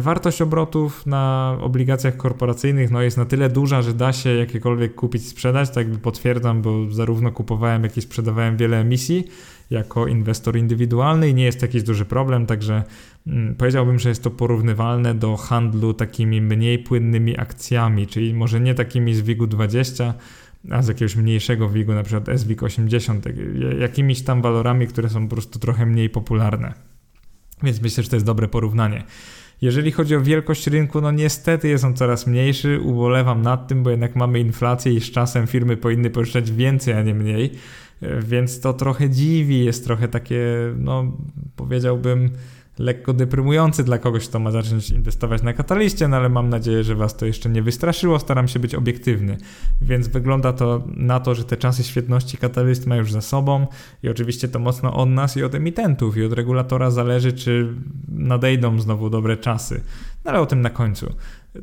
Wartość 0.00 0.42
obrotów 0.42 1.06
na 1.06 1.56
obligacjach 1.60 2.16
korporacyjnych 2.16 2.90
no, 2.90 3.02
jest 3.02 3.16
na 3.16 3.24
tyle 3.24 3.48
duża, 3.48 3.82
że 3.82 3.94
da 3.94 4.12
się 4.12 4.30
jakiekolwiek 4.30 4.94
kupić, 4.94 5.28
sprzedać. 5.28 5.70
Tak 5.70 5.90
potwierdzam, 5.90 6.62
bo 6.62 6.90
zarówno 6.90 7.32
kupowałem, 7.32 7.84
jak 7.84 7.96
i 7.96 8.02
sprzedawałem 8.02 8.56
wiele 8.56 8.80
emisji 8.80 9.24
jako 9.70 10.06
inwestor 10.06 10.56
indywidualny 10.56 11.28
i 11.28 11.34
nie 11.34 11.44
jest 11.44 11.60
to 11.60 11.66
jakiś 11.66 11.82
duży 11.82 12.04
problem, 12.04 12.46
także 12.46 12.84
mm, 13.26 13.54
powiedziałbym, 13.54 13.98
że 13.98 14.08
jest 14.08 14.22
to 14.22 14.30
porównywalne 14.30 15.14
do 15.14 15.36
handlu 15.36 15.94
takimi 15.94 16.40
mniej 16.40 16.78
płynnymi 16.78 17.38
akcjami, 17.38 18.06
czyli 18.06 18.34
może 18.34 18.60
nie 18.60 18.74
takimi 18.74 19.14
z 19.14 19.20
WIG-u 19.20 19.46
20, 19.46 20.14
a 20.70 20.82
z 20.82 20.88
jakiegoś 20.88 21.16
mniejszego 21.16 21.68
WIG-u, 21.68 21.92
na 21.92 22.02
przykład 22.02 22.40
SWIG 22.40 22.62
80, 22.62 23.24
jakimiś 23.78 24.22
tam 24.22 24.42
walorami, 24.42 24.86
które 24.86 25.08
są 25.08 25.28
po 25.28 25.34
prostu 25.34 25.58
trochę 25.58 25.86
mniej 25.86 26.10
popularne. 26.10 26.74
Więc 27.62 27.82
myślę, 27.82 28.02
że 28.02 28.10
to 28.10 28.16
jest 28.16 28.26
dobre 28.26 28.48
porównanie. 28.48 29.04
Jeżeli 29.60 29.92
chodzi 29.92 30.16
o 30.16 30.20
wielkość 30.20 30.66
rynku, 30.66 31.00
no 31.00 31.10
niestety 31.10 31.68
jest 31.68 31.84
on 31.84 31.94
coraz 31.94 32.26
mniejszy. 32.26 32.80
Ubolewam 32.80 33.42
nad 33.42 33.68
tym, 33.68 33.82
bo 33.82 33.90
jednak 33.90 34.16
mamy 34.16 34.40
inflację 34.40 34.92
i 34.92 35.00
z 35.00 35.10
czasem 35.10 35.46
firmy 35.46 35.76
powinny 35.76 36.10
pożyczać 36.10 36.52
więcej, 36.52 36.94
a 36.94 37.02
nie 37.02 37.14
mniej. 37.14 37.52
Więc 38.22 38.60
to 38.60 38.72
trochę 38.72 39.10
dziwi, 39.10 39.64
jest 39.64 39.84
trochę 39.84 40.08
takie, 40.08 40.44
no 40.76 41.16
powiedziałbym, 41.56 42.30
lekko 42.80 43.12
deprymujący 43.12 43.84
dla 43.84 43.98
kogoś, 43.98 44.28
kto 44.28 44.38
ma 44.38 44.50
zacząć 44.50 44.90
inwestować 44.90 45.42
na 45.42 45.52
kataliście, 45.52 46.08
no 46.08 46.16
ale 46.16 46.28
mam 46.28 46.48
nadzieję, 46.48 46.84
że 46.84 46.94
Was 46.94 47.16
to 47.16 47.26
jeszcze 47.26 47.50
nie 47.50 47.62
wystraszyło. 47.62 48.18
Staram 48.18 48.48
się 48.48 48.58
być 48.58 48.74
obiektywny. 48.74 49.36
Więc 49.82 50.08
wygląda 50.08 50.52
to 50.52 50.84
na 50.86 51.20
to, 51.20 51.34
że 51.34 51.44
te 51.44 51.56
czasy 51.56 51.84
świetności 51.84 52.36
katalist 52.36 52.86
ma 52.86 52.96
już 52.96 53.12
za 53.12 53.20
sobą 53.20 53.66
i 54.02 54.08
oczywiście 54.08 54.48
to 54.48 54.58
mocno 54.58 54.94
od 54.94 55.08
nas 55.08 55.36
i 55.36 55.42
od 55.42 55.54
emitentów 55.54 56.16
i 56.16 56.24
od 56.24 56.32
regulatora 56.32 56.90
zależy, 56.90 57.32
czy 57.32 57.74
nadejdą 58.08 58.80
znowu 58.80 59.10
dobre 59.10 59.36
czasy. 59.36 59.80
No 60.24 60.30
ale 60.30 60.40
o 60.40 60.46
tym 60.46 60.60
na 60.60 60.70
końcu 60.70 61.14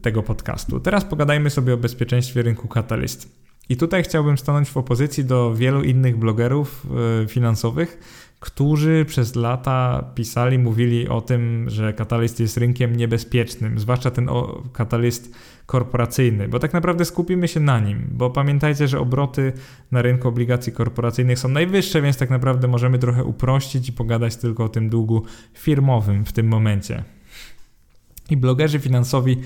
tego 0.02 0.24
podcastu. 0.24 0.80
Teraz 0.80 1.06
pogadajmy 1.06 1.50
sobie 1.50 1.74
o 1.74 1.78
bezpieczeństwie 1.78 2.42
rynku 2.42 2.68
katalist. 2.68 3.48
I 3.70 3.78
tutaj 3.78 4.04
chciałbym 4.04 4.38
stanąć 4.38 4.70
w 4.70 4.78
opozycji 4.78 5.26
do 5.26 5.56
wielu 5.56 5.84
innych 5.84 6.18
blogerów 6.18 6.86
e, 7.24 7.28
finansowych, 7.28 8.00
którzy 8.39 9.06
przez 9.08 9.36
lata 9.36 10.12
pisali, 10.15 10.60
mówili 10.60 11.08
o 11.08 11.22
tym, 11.22 11.70
że 11.70 11.94
katalyst 11.94 12.39
jest 12.39 12.58
rynkiem 12.58 12.96
niebezpiecznym, 12.96 13.79
zwłaszcza 13.79 14.12
ten 14.12 14.29
katalyst 14.74 15.36
korporacyjny, 15.65 16.48
bo 16.48 16.60
tak 16.60 16.74
naprawdę 16.74 17.06
skupimy 17.06 17.48
się 17.48 17.60
na 17.60 17.79
nim, 17.79 18.08
bo 18.12 18.29
pamiętajcie, 18.29 18.88
że 18.88 19.00
obroty 19.00 19.53
na 19.91 20.01
rynku 20.01 20.27
obligacji 20.27 20.74
korporacyjnych 20.74 21.39
są 21.39 21.50
najwyższe, 21.50 22.01
więc 22.01 22.17
tak 22.17 22.29
naprawdę 22.29 22.67
możemy 22.67 23.00
trochę 23.00 23.24
uprościć 23.24 23.89
i 23.89 23.94
pogadać 23.94 24.36
tylko 24.36 24.63
o 24.63 24.70
tym 24.70 24.89
długu 24.89 25.24
firmowym 25.53 26.25
w 26.25 26.34
tym 26.34 26.48
momencie. 26.48 27.17
I 28.29 28.38
blogerzy 28.38 28.79
finansowi 28.79 29.38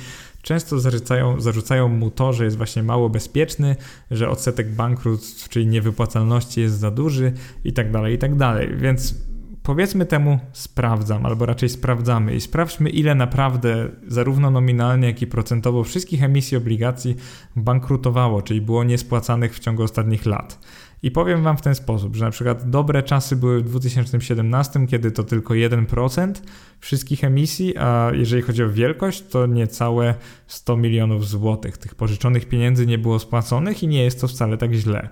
często 0.42 0.80
zarzucają, 0.80 1.42
zarzucają 1.42 1.88
mu 1.88 2.12
to, 2.12 2.34
że 2.34 2.46
jest 2.46 2.58
właśnie 2.58 2.84
mało 2.84 3.10
bezpieczny, 3.10 3.76
że 4.12 4.30
odsetek 4.30 4.72
bankructw, 4.72 5.50
czyli 5.50 5.68
niewypłacalności 5.68 6.62
jest 6.62 6.80
za 6.80 6.92
duży 6.92 7.34
i 7.64 7.74
tak 7.74 7.92
dalej, 7.92 8.16
i 8.16 8.18
tak 8.18 8.36
dalej. 8.36 8.70
Więc 8.78 9.16
powiedzmy 9.64 10.06
temu 10.06 10.40
sprawdzam, 10.54 11.26
albo 11.26 11.46
raczej 11.46 11.70
sprawdzamy 11.70 12.36
i 12.36 12.42
sprawdźmy, 12.42 12.90
ile 12.90 13.16
naprawdę 13.16 13.90
zarówno 14.08 14.52
nominalnie, 14.52 15.08
jak 15.08 15.22
i 15.22 15.28
procentowo 15.28 15.84
wszystkich 15.84 16.24
emisji 16.24 16.58
obligacji 16.58 17.16
bankrutowało, 17.56 18.42
czyli 18.42 18.62
było 18.62 18.84
niespłacanych 18.84 19.56
w 19.56 19.60
ciągu 19.60 19.84
ostatnich 19.84 20.26
lat. 20.26 20.60
I 21.04 21.12
powiem 21.12 21.44
Wam 21.44 21.58
w 21.58 21.62
ten 21.62 21.76
sposób, 21.76 22.16
że 22.16 22.26
na 22.26 22.32
przykład 22.32 22.70
dobre 22.70 23.04
czasy 23.04 23.36
były 23.36 23.62
w 23.62 23.64
2017, 23.64 24.88
kiedy 24.88 25.12
to 25.12 25.24
tylko 25.24 25.54
1% 25.54 26.34
wszystkich 26.80 27.24
emisji, 27.24 27.78
a 27.78 28.12
jeżeli 28.14 28.42
chodzi 28.42 28.64
o 28.64 28.70
wielkość, 28.70 29.24
to 29.30 29.46
niecałe 29.46 30.16
100 30.48 30.78
milionów 30.78 31.28
złotych. 31.28 31.78
Tych 31.78 31.96
pożyczonych 31.96 32.46
pieniędzy 32.46 32.88
nie 32.88 32.98
było 32.98 33.20
spłaconych 33.20 33.84
i 33.84 33.88
nie 33.88 34.04
jest 34.04 34.22
to 34.22 34.28
wcale 34.28 34.58
tak 34.58 34.74
źle. 34.74 35.10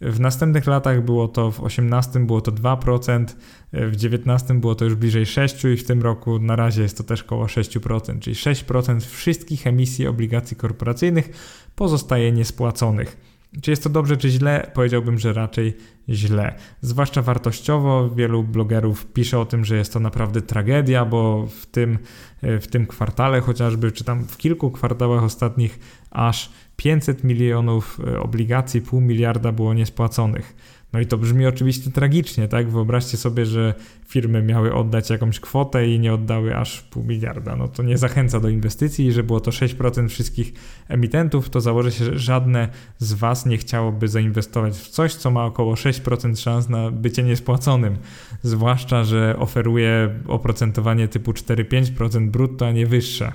W 0.00 0.20
następnych 0.20 0.66
latach 0.66 1.04
było 1.04 1.28
to, 1.28 1.50
w 1.50 1.60
18 1.60 2.20
było 2.20 2.40
to 2.40 2.52
2%, 2.52 3.24
w 3.72 3.96
19 3.96 4.54
było 4.54 4.74
to 4.74 4.84
już 4.84 4.94
bliżej 4.94 5.26
6% 5.26 5.72
i 5.72 5.76
w 5.76 5.86
tym 5.86 6.02
roku 6.02 6.38
na 6.38 6.56
razie 6.56 6.82
jest 6.82 6.98
to 6.98 7.04
też 7.04 7.22
około 7.22 7.46
6%, 7.46 8.18
czyli 8.18 8.36
6% 8.36 9.00
wszystkich 9.00 9.66
emisji 9.66 10.06
obligacji 10.06 10.56
korporacyjnych 10.56 11.30
pozostaje 11.76 12.32
niespłaconych. 12.32 13.31
Czy 13.62 13.70
jest 13.70 13.82
to 13.82 13.90
dobrze, 13.90 14.16
czy 14.16 14.30
źle? 14.30 14.70
Powiedziałbym, 14.74 15.18
że 15.18 15.32
raczej 15.32 15.76
źle. 16.08 16.54
Zwłaszcza 16.80 17.22
wartościowo, 17.22 18.10
wielu 18.10 18.42
blogerów 18.42 19.06
pisze 19.06 19.38
o 19.38 19.46
tym, 19.46 19.64
że 19.64 19.76
jest 19.76 19.92
to 19.92 20.00
naprawdę 20.00 20.42
tragedia, 20.42 21.04
bo 21.04 21.46
w 21.46 21.66
tym, 21.66 21.98
w 22.42 22.66
tym 22.66 22.86
kwartale 22.86 23.40
chociażby, 23.40 23.92
czy 23.92 24.04
tam 24.04 24.24
w 24.24 24.36
kilku 24.36 24.70
kwartałach 24.70 25.22
ostatnich 25.22 25.78
aż 26.10 26.52
500 26.76 27.24
milionów 27.24 28.00
obligacji, 28.20 28.80
pół 28.80 29.00
miliarda 29.00 29.52
było 29.52 29.74
niespłaconych. 29.74 30.56
No 30.92 31.00
i 31.00 31.06
to 31.06 31.18
brzmi 31.18 31.46
oczywiście 31.46 31.90
tragicznie, 31.90 32.48
tak? 32.48 32.70
Wyobraźcie 32.70 33.16
sobie, 33.16 33.46
że 33.46 33.74
firmy 34.08 34.42
miały 34.42 34.74
oddać 34.74 35.10
jakąś 35.10 35.40
kwotę 35.40 35.88
i 35.88 35.98
nie 35.98 36.14
oddały 36.14 36.56
aż 36.56 36.80
pół 36.82 37.04
miliarda. 37.04 37.56
No 37.56 37.68
to 37.68 37.82
nie 37.82 37.98
zachęca 37.98 38.40
do 38.40 38.48
inwestycji, 38.48 39.12
że 39.12 39.22
było 39.22 39.40
to 39.40 39.50
6% 39.50 40.08
wszystkich 40.08 40.52
emitentów, 40.88 41.50
to 41.50 41.60
założę 41.60 41.92
się, 41.92 42.04
że 42.04 42.18
żadne 42.18 42.68
z 42.98 43.12
Was 43.12 43.46
nie 43.46 43.58
chciałoby 43.58 44.08
zainwestować 44.08 44.74
w 44.74 44.88
coś, 44.88 45.14
co 45.14 45.30
ma 45.30 45.44
około 45.44 45.74
6% 45.74 46.36
szans 46.36 46.68
na 46.68 46.90
bycie 46.90 47.22
niespłaconym. 47.22 47.96
Zwłaszcza, 48.42 49.04
że 49.04 49.36
oferuje 49.38 50.20
oprocentowanie 50.26 51.08
typu 51.08 51.32
4-5% 51.32 52.30
brutto, 52.30 52.66
a 52.66 52.72
nie 52.72 52.86
wyższe 52.86 53.32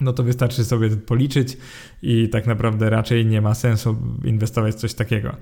no 0.00 0.12
to 0.12 0.22
wystarczy 0.22 0.64
sobie 0.64 0.90
policzyć 0.90 1.56
i 2.02 2.28
tak 2.28 2.46
naprawdę 2.46 2.90
raczej 2.90 3.26
nie 3.26 3.40
ma 3.40 3.54
sensu 3.54 3.96
inwestować 4.24 4.74
w 4.74 4.78
coś 4.78 4.94
takiego. 4.94 5.36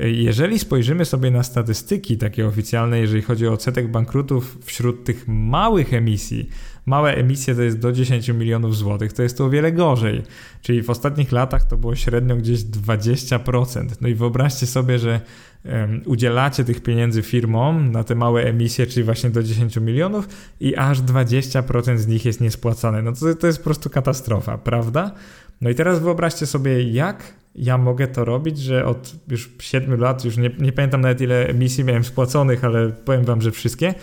Jeżeli 0.00 0.58
spojrzymy 0.58 1.04
sobie 1.04 1.30
na 1.30 1.42
statystyki 1.42 2.18
takie 2.18 2.46
oficjalne, 2.46 2.98
jeżeli 2.98 3.22
chodzi 3.22 3.46
o 3.46 3.52
odsetek 3.52 3.90
bankrutów 3.90 4.58
wśród 4.64 5.04
tych 5.04 5.28
małych 5.28 5.94
emisji, 5.94 6.48
małe 6.86 7.14
emisje 7.14 7.54
to 7.54 7.62
jest 7.62 7.78
do 7.78 7.92
10 7.92 8.28
milionów 8.28 8.76
złotych, 8.76 9.12
to 9.12 9.22
jest 9.22 9.38
to 9.38 9.44
o 9.44 9.50
wiele 9.50 9.72
gorzej. 9.72 10.22
Czyli 10.62 10.82
w 10.82 10.90
ostatnich 10.90 11.32
latach 11.32 11.64
to 11.64 11.76
było 11.76 11.96
średnio 11.96 12.36
gdzieś 12.36 12.60
20%. 12.60 13.86
No 14.00 14.08
i 14.08 14.14
wyobraźcie 14.14 14.66
sobie, 14.66 14.98
że 14.98 15.20
um, 15.64 16.02
udzielacie 16.06 16.64
tych 16.64 16.82
pieniędzy 16.82 17.22
firmom 17.22 17.92
na 17.92 18.04
te 18.04 18.14
małe 18.14 18.44
emisje, 18.44 18.86
czyli 18.86 19.04
właśnie 19.04 19.30
do 19.30 19.42
10 19.42 19.76
milionów 19.76 20.28
i 20.60 20.76
aż 20.76 21.00
20% 21.00 21.96
z 21.96 22.06
nich 22.06 22.24
jest 22.24 22.40
niespłacane. 22.40 23.02
No 23.02 23.12
to, 23.12 23.34
to 23.34 23.46
jest 23.46 23.58
po 23.58 23.64
prostu 23.64 23.90
katastrofa, 23.90 24.58
prawda? 24.58 25.14
No 25.60 25.70
i 25.70 25.74
teraz 25.74 26.00
wyobraźcie 26.00 26.46
sobie, 26.46 26.82
jak 26.82 27.34
ja 27.58 27.78
mogę 27.78 28.08
to 28.08 28.24
robić, 28.24 28.58
że 28.58 28.86
od 28.86 29.14
już 29.28 29.50
7 29.58 30.00
lat, 30.00 30.24
już 30.24 30.36
nie, 30.36 30.50
nie 30.58 30.72
pamiętam 30.72 31.00
nawet 31.00 31.20
ile 31.20 31.48
emisji 31.48 31.84
miałem 31.84 32.04
spłaconych, 32.04 32.64
ale 32.64 32.88
powiem 32.88 33.24
wam, 33.24 33.42
że 33.42 33.50
wszystkie, 33.50 33.94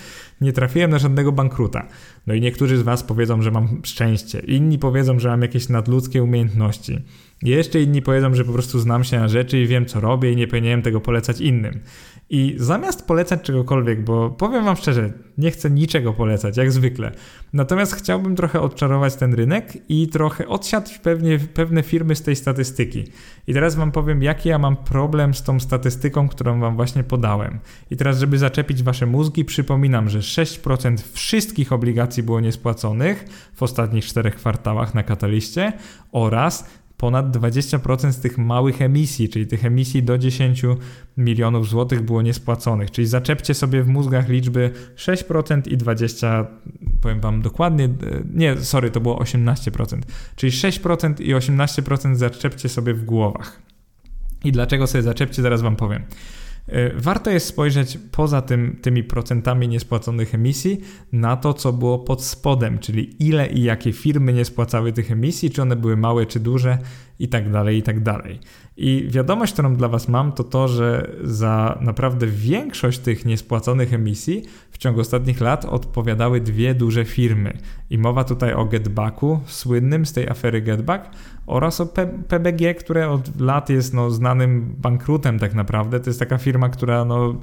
nie 0.42 0.54
trafiłem 0.54 0.92
na 0.92 1.00
żadnego 1.00 1.32
bankruta. 1.32 1.88
No 2.28 2.34
i 2.34 2.42
niektórzy 2.42 2.78
z 2.78 2.82
was 2.82 3.04
powiedzą, 3.04 3.42
że 3.42 3.52
mam 3.52 3.82
szczęście, 3.84 4.40
inni 4.40 4.80
powiedzą, 4.80 5.20
że 5.20 5.30
mam 5.30 5.42
jakieś 5.42 5.70
nadludzkie 5.70 6.24
umiejętności. 6.24 7.00
Jeszcze 7.44 7.82
inni 7.82 8.02
powiedzą, 8.02 8.34
że 8.34 8.46
po 8.46 8.54
prostu 8.54 8.80
znam 8.80 9.04
się 9.04 9.20
na 9.20 9.28
rzeczy 9.28 9.60
i 9.60 9.68
wiem 9.68 9.86
co 9.86 10.00
robię 10.00 10.32
i 10.32 10.36
nie 10.36 10.48
powinienem 10.48 10.82
tego 10.82 11.02
polecać 11.02 11.42
innym. 11.42 11.80
I 12.36 12.56
zamiast 12.58 13.08
polecać 13.08 13.42
czegokolwiek, 13.42 14.04
bo 14.04 14.30
powiem 14.30 14.66
Wam 14.66 14.76
szczerze, 14.76 15.14
nie 15.38 15.52
chcę 15.52 15.70
niczego 15.70 16.14
polecać, 16.14 16.58
jak 16.58 16.72
zwykle. 16.72 17.12
Natomiast 17.54 17.96
chciałbym 17.96 18.36
trochę 18.36 18.62
odczarować 18.62 19.16
ten 19.16 19.34
rynek 19.34 19.78
i 19.90 20.08
trochę 20.08 20.48
odsiać 20.48 21.00
pewnie, 21.00 21.40
pewne 21.40 21.84
firmy 21.84 22.16
z 22.16 22.22
tej 22.22 22.36
statystyki. 22.36 23.04
I 23.48 23.54
teraz 23.54 23.76
Wam 23.76 23.92
powiem, 23.92 24.24
jaki 24.24 24.50
ja 24.50 24.58
mam 24.60 24.78
problem 24.78 25.34
z 25.34 25.44
tą 25.44 25.60
statystyką, 25.60 26.28
którą 26.30 26.60
Wam 26.60 26.76
właśnie 26.76 27.04
podałem. 27.04 27.60
I 27.92 27.98
teraz, 27.98 28.20
żeby 28.20 28.38
zaczepić 28.38 28.84
Wasze 28.84 29.06
mózgi, 29.06 29.46
przypominam, 29.46 30.10
że 30.10 30.20
6% 30.20 30.98
wszystkich 31.14 31.74
obligacji 31.74 32.24
było 32.24 32.40
niespłaconych 32.40 33.26
w 33.56 33.64
ostatnich 33.64 34.06
czterech 34.06 34.36
kwartałach 34.36 34.94
na 34.94 35.04
kataliście 35.04 35.74
oraz 36.12 36.70
ponad 37.04 37.38
20% 37.38 38.12
z 38.12 38.20
tych 38.20 38.38
małych 38.38 38.82
emisji, 38.82 39.30
czyli 39.30 39.48
tych 39.48 39.66
emisji 39.66 40.04
do 40.04 40.18
10 40.18 40.62
milionów 41.18 41.70
złotych 41.70 42.02
było 42.02 42.22
niespłaconych. 42.22 42.92
Czyli 42.92 43.08
zaczepcie 43.08 43.54
sobie 43.54 43.84
w 43.84 43.88
mózgach 43.88 44.30
liczby 44.30 44.72
6% 44.96 45.62
i 45.72 45.78
20, 45.78 46.48
powiem 47.02 47.22
wam 47.22 47.42
dokładnie, 47.42 47.90
nie, 48.34 48.58
sorry, 48.58 48.92
to 48.92 49.00
było 49.00 49.20
18%. 49.20 50.02
Czyli 50.36 50.52
6% 50.52 51.22
i 51.22 51.34
18% 51.34 52.16
zaczepcie 52.16 52.70
sobie 52.70 52.94
w 52.94 53.06
głowach. 53.06 53.62
I 54.44 54.52
dlaczego 54.52 54.88
sobie 54.88 55.02
zaczepcie, 55.02 55.42
zaraz 55.42 55.62
wam 55.62 55.76
powiem. 55.76 56.04
E, 56.68 56.94
warto 56.96 57.30
jest 57.32 57.48
spojrzeć 57.48 58.00
poza 58.12 58.42
tym, 58.42 58.78
tymi 58.82 59.04
procentami 59.04 59.68
niespłaconych 59.68 60.36
emisji 60.36 60.82
na 61.12 61.38
to, 61.38 61.54
co 61.54 61.74
było 61.74 62.00
pod 62.00 62.24
spodem, 62.24 62.80
czyli 62.80 63.28
ile 63.28 63.48
i 63.48 63.64
jakie 63.64 63.94
firmy 63.94 64.34
nie 64.34 64.46
spłacały 64.46 64.94
tych 64.94 65.12
emisji, 65.12 65.50
czy 65.50 65.62
one 65.62 65.76
były 65.76 65.98
małe, 65.98 66.26
czy 66.26 66.40
duże 66.40 66.78
i 67.20 67.28
tak 67.28 67.52
dalej, 67.52 67.78
i 67.78 67.84
tak 67.84 68.04
dalej. 68.04 68.40
I 68.78 69.08
wiadomość, 69.10 69.54
którą 69.54 69.76
dla 69.76 69.88
Was 69.88 70.08
mam, 70.08 70.32
to 70.32 70.44
to, 70.44 70.68
że 70.68 71.12
za 71.24 71.78
naprawdę 71.82 72.28
większość 72.28 73.00
tych 73.00 73.26
niespłaconych 73.26 73.94
emisji 73.94 74.44
w 74.72 74.78
ciągu 74.78 75.00
ostatnich 75.00 75.42
lat 75.42 75.66
odpowiadały 75.66 76.42
dwie 76.42 76.76
duże 76.76 77.06
firmy. 77.06 77.58
I 77.90 77.98
mowa 77.98 78.24
tutaj 78.24 78.54
o 78.54 78.66
Getbacku, 78.66 79.40
słynnym 79.46 80.06
z 80.06 80.14
tej 80.14 80.30
afery 80.30 80.62
Getback, 80.62 81.10
oraz 81.46 81.82
o 81.82 81.86
PBG, 82.28 82.76
które 82.76 83.10
od 83.10 83.42
lat 83.42 83.70
jest 83.70 83.94
no, 83.94 84.12
znanym 84.12 84.76
bankrutem 84.78 85.40
tak 85.40 85.54
naprawdę. 85.54 86.00
To 86.00 86.10
jest 86.10 86.20
taka 86.20 86.38
firma, 86.38 86.70
która 86.70 87.06
no, 87.06 87.36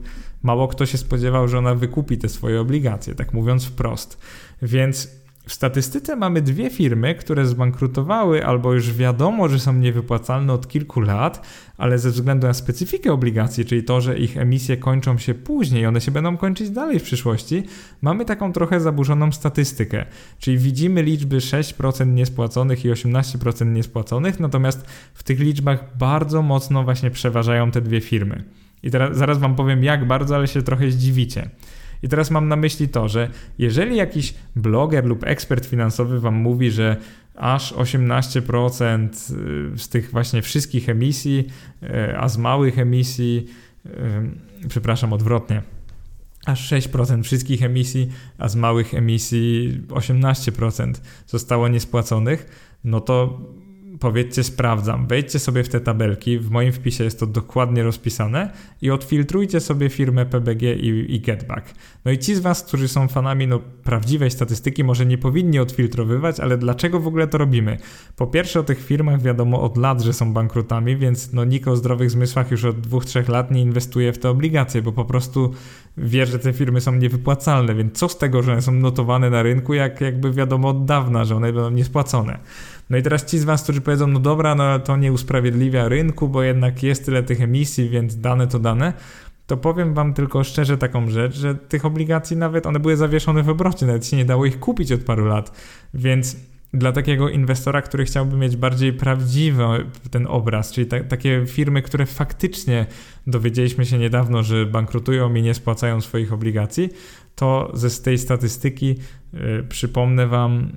mało 0.43 0.69
kto 0.69 0.87
się 0.87 0.99
spodziewał, 0.99 1.49
że 1.49 1.59
ona 1.59 1.75
wykupi 1.75 2.19
te 2.19 2.29
swoje 2.29 2.61
obligacje, 2.61 3.15
tak 3.15 3.33
mówiąc 3.35 3.65
wprost. 3.65 4.21
Więc 4.63 5.20
w 5.47 5.53
statystyce 5.53 6.17
mamy 6.17 6.43
dwie 6.43 6.71
firmy, 6.71 7.15
które 7.15 7.47
zbankrutowały 7.47 8.47
albo 8.47 8.75
już 8.75 8.93
wiadomo, 8.93 9.49
że 9.49 9.59
są 9.59 9.73
niewypłacalne 9.73 10.53
od 10.53 10.69
kilku 10.69 11.01
lat, 11.01 11.47
ale 11.79 11.99
ze 11.99 12.11
względu 12.11 12.47
na 12.47 12.55
specyfikę 12.55 13.13
obligacji, 13.13 13.65
czyli 13.65 13.85
to, 13.85 14.01
że 14.01 14.19
ich 14.19 14.37
emisje 14.37 14.77
kończą 14.77 15.19
się 15.19 15.35
później, 15.35 15.87
one 15.87 16.01
się 16.01 16.11
będą 16.11 16.37
kończyć 16.37 16.71
dalej 16.71 16.99
w 16.99 17.03
przyszłości, 17.03 17.63
mamy 18.03 18.25
taką 18.25 18.53
trochę 18.53 18.81
zaburzoną 18.81 19.33
statystykę. 19.33 20.07
Czyli 20.39 20.59
widzimy 20.59 21.03
liczby 21.03 21.37
6% 21.37 22.07
niespłaconych 22.07 22.85
i 22.85 22.91
18% 22.91 23.67
niespłaconych, 23.67 24.41
natomiast 24.41 24.87
w 25.15 25.23
tych 25.23 25.41
liczbach 25.41 25.97
bardzo 25.99 26.43
mocno 26.43 26.85
właśnie 26.85 27.11
przeważają 27.11 27.71
te 27.71 27.81
dwie 27.81 28.01
firmy. 28.01 28.45
I 28.83 28.91
teraz 28.91 29.17
zaraz 29.17 29.39
Wam 29.39 29.55
powiem 29.55 29.85
jak 29.85 30.07
bardzo, 30.07 30.37
ale 30.37 30.49
się 30.49 30.63
trochę 30.63 30.91
zdziwicie. 30.91 31.51
I 32.03 32.09
teraz 32.09 32.31
mam 32.31 32.49
na 32.49 32.57
myśli 32.57 32.89
to, 32.89 33.09
że 33.09 33.29
jeżeli 33.59 33.97
jakiś 33.97 34.35
bloger 34.57 35.05
lub 35.05 35.25
ekspert 35.25 35.67
finansowy 35.67 36.21
wam 36.21 36.35
mówi, 36.35 36.71
że 36.71 36.97
aż 37.37 37.73
18% 37.73 39.09
y, 39.75 39.79
z 39.79 39.89
tych 39.89 40.11
właśnie 40.11 40.43
wszystkich 40.43 40.89
emisji, 40.89 41.47
y, 41.83 42.19
a 42.19 42.29
z 42.29 42.39
małych 42.39 42.79
emisji, 42.79 43.47
y, 43.87 44.69
przepraszam, 44.69 45.13
odwrotnie, 45.13 45.63
aż 46.47 46.73
6% 46.73 47.23
wszystkich 47.23 47.63
emisji, 47.63 48.13
a 48.39 48.49
z 48.49 48.57
małych 48.57 48.95
emisji 48.95 49.81
18% 49.89 51.01
zostało 51.27 51.69
niespłaconych, 51.69 52.47
no 52.85 53.01
to 53.01 53.41
powiedzcie 54.01 54.45
sprawdzam, 54.45 55.07
wejdźcie 55.07 55.39
sobie 55.39 55.65
w 55.65 55.69
te 55.69 55.81
tabelki, 55.81 56.39
w 56.39 56.51
moim 56.51 56.73
wpisie 56.73 57.05
jest 57.05 57.21
to 57.21 57.27
dokładnie 57.27 57.83
rozpisane 57.83 58.53
i 58.83 58.91
odfiltrujcie 58.91 59.61
sobie 59.61 59.89
firmę 59.89 60.27
PBG 60.27 60.75
i, 60.75 61.15
i 61.15 61.21
Getback. 61.21 61.75
No 62.05 62.11
i 62.11 62.19
ci 62.19 62.35
z 62.35 62.41
Was, 62.41 62.63
którzy 62.63 62.89
są 62.89 63.09
fanami 63.09 63.47
no, 63.47 63.61
prawdziwej 63.85 64.31
statystyki, 64.31 64.85
może 64.85 65.07
nie 65.07 65.19
powinni 65.19 65.59
odfiltrowywać, 65.59 66.41
ale 66.41 66.59
dlaczego 66.59 67.01
w 67.01 67.07
ogóle 67.07 67.27
to 67.27 67.39
robimy? 67.39 67.79
Po 68.17 68.27
pierwsze 68.27 68.61
o 68.61 68.63
tych 68.63 68.85
firmach 68.85 69.23
wiadomo 69.23 69.63
od 69.63 69.77
lat, 69.77 70.01
że 70.01 70.13
są 70.13 70.33
bankrutami, 70.33 70.97
więc 70.97 71.33
no 71.33 71.45
nikt 71.45 71.69
o 71.69 71.77
zdrowych 71.77 72.11
zmysłach 72.11 72.51
już 72.51 72.65
od 72.65 72.77
2-3 72.77 73.29
lat 73.29 73.51
nie 73.51 73.61
inwestuje 73.61 74.13
w 74.13 74.19
te 74.19 74.31
obligacje, 74.31 74.83
bo 74.83 74.93
po 74.93 75.05
prostu 75.05 75.53
wie, 75.97 76.27
że 76.27 76.39
te 76.39 76.53
firmy 76.53 76.81
są 76.81 76.93
niewypłacalne, 76.93 77.75
więc 77.75 77.99
co 77.99 78.09
z 78.09 78.19
tego, 78.19 78.43
że 78.43 78.53
one 78.53 78.63
są 78.63 78.73
notowane 78.73 79.31
na 79.31 79.43
rynku, 79.43 79.75
jak 79.75 80.01
jakby 80.01 80.33
wiadomo 80.33 80.69
od 80.69 80.85
dawna, 80.85 81.25
że 81.25 81.37
one 81.37 81.53
będą 81.53 81.71
niespłacone. 81.71 82.39
No 82.91 82.97
i 82.97 83.03
teraz 83.03 83.25
ci 83.25 83.39
z 83.39 83.45
Was, 83.45 83.63
którzy 83.63 83.81
powiedzą, 83.81 84.07
no 84.07 84.21
dobra, 84.21 84.55
no 84.55 84.79
to 84.79 84.97
nie 84.97 85.13
usprawiedliwia 85.13 85.89
rynku, 85.89 86.29
bo 86.29 86.43
jednak 86.43 86.83
jest 86.83 87.05
tyle 87.05 87.23
tych 87.23 87.41
emisji, 87.41 87.89
więc 87.89 88.17
dane 88.17 88.47
to 88.47 88.59
dane, 88.59 88.93
to 89.47 89.57
powiem 89.57 89.95
Wam 89.95 90.15
tylko 90.15 90.45
szczerze 90.45 90.79
taką 90.79 91.11
rzecz, 91.11 91.35
że 91.35 91.55
tych 91.55 91.85
obligacji 91.85 92.37
nawet 92.37 92.67
one 92.67 92.81
były 92.81 92.97
zawieszone 92.97 93.43
w 93.43 93.49
obrocie, 93.49 93.87
nawet 93.87 94.07
się 94.07 94.17
nie 94.17 94.25
dało 94.25 94.47
ich 94.47 94.61
kupić 94.61 94.93
od 94.93 95.03
paru 95.03 95.27
lat, 95.27 95.53
więc 95.95 96.37
dla 96.75 96.93
takiego 96.93 97.29
inwestora, 97.29 97.83
który 97.83 98.05
chciałby 98.05 98.37
mieć 98.37 98.57
bardziej 98.57 98.93
prawdziwy 98.93 99.65
ten 100.11 100.27
obraz, 100.27 100.73
czyli 100.73 100.87
ta, 100.87 101.05
takie 101.05 101.45
firmy, 101.47 101.83
które 101.83 102.07
faktycznie 102.07 102.87
dowiedzieliśmy 103.27 103.87
się 103.87 103.99
niedawno, 103.99 104.43
że 104.43 104.67
bankrutują 104.67 105.35
i 105.35 105.43
nie 105.43 105.55
spłacają 105.55 106.01
swoich 106.01 106.33
obligacji, 106.33 106.89
to 107.41 107.71
ze 107.75 108.03
tej 108.03 108.19
statystyki 108.19 108.97
y, 109.35 109.65
przypomnę 109.69 110.27
Wam, 110.27 110.73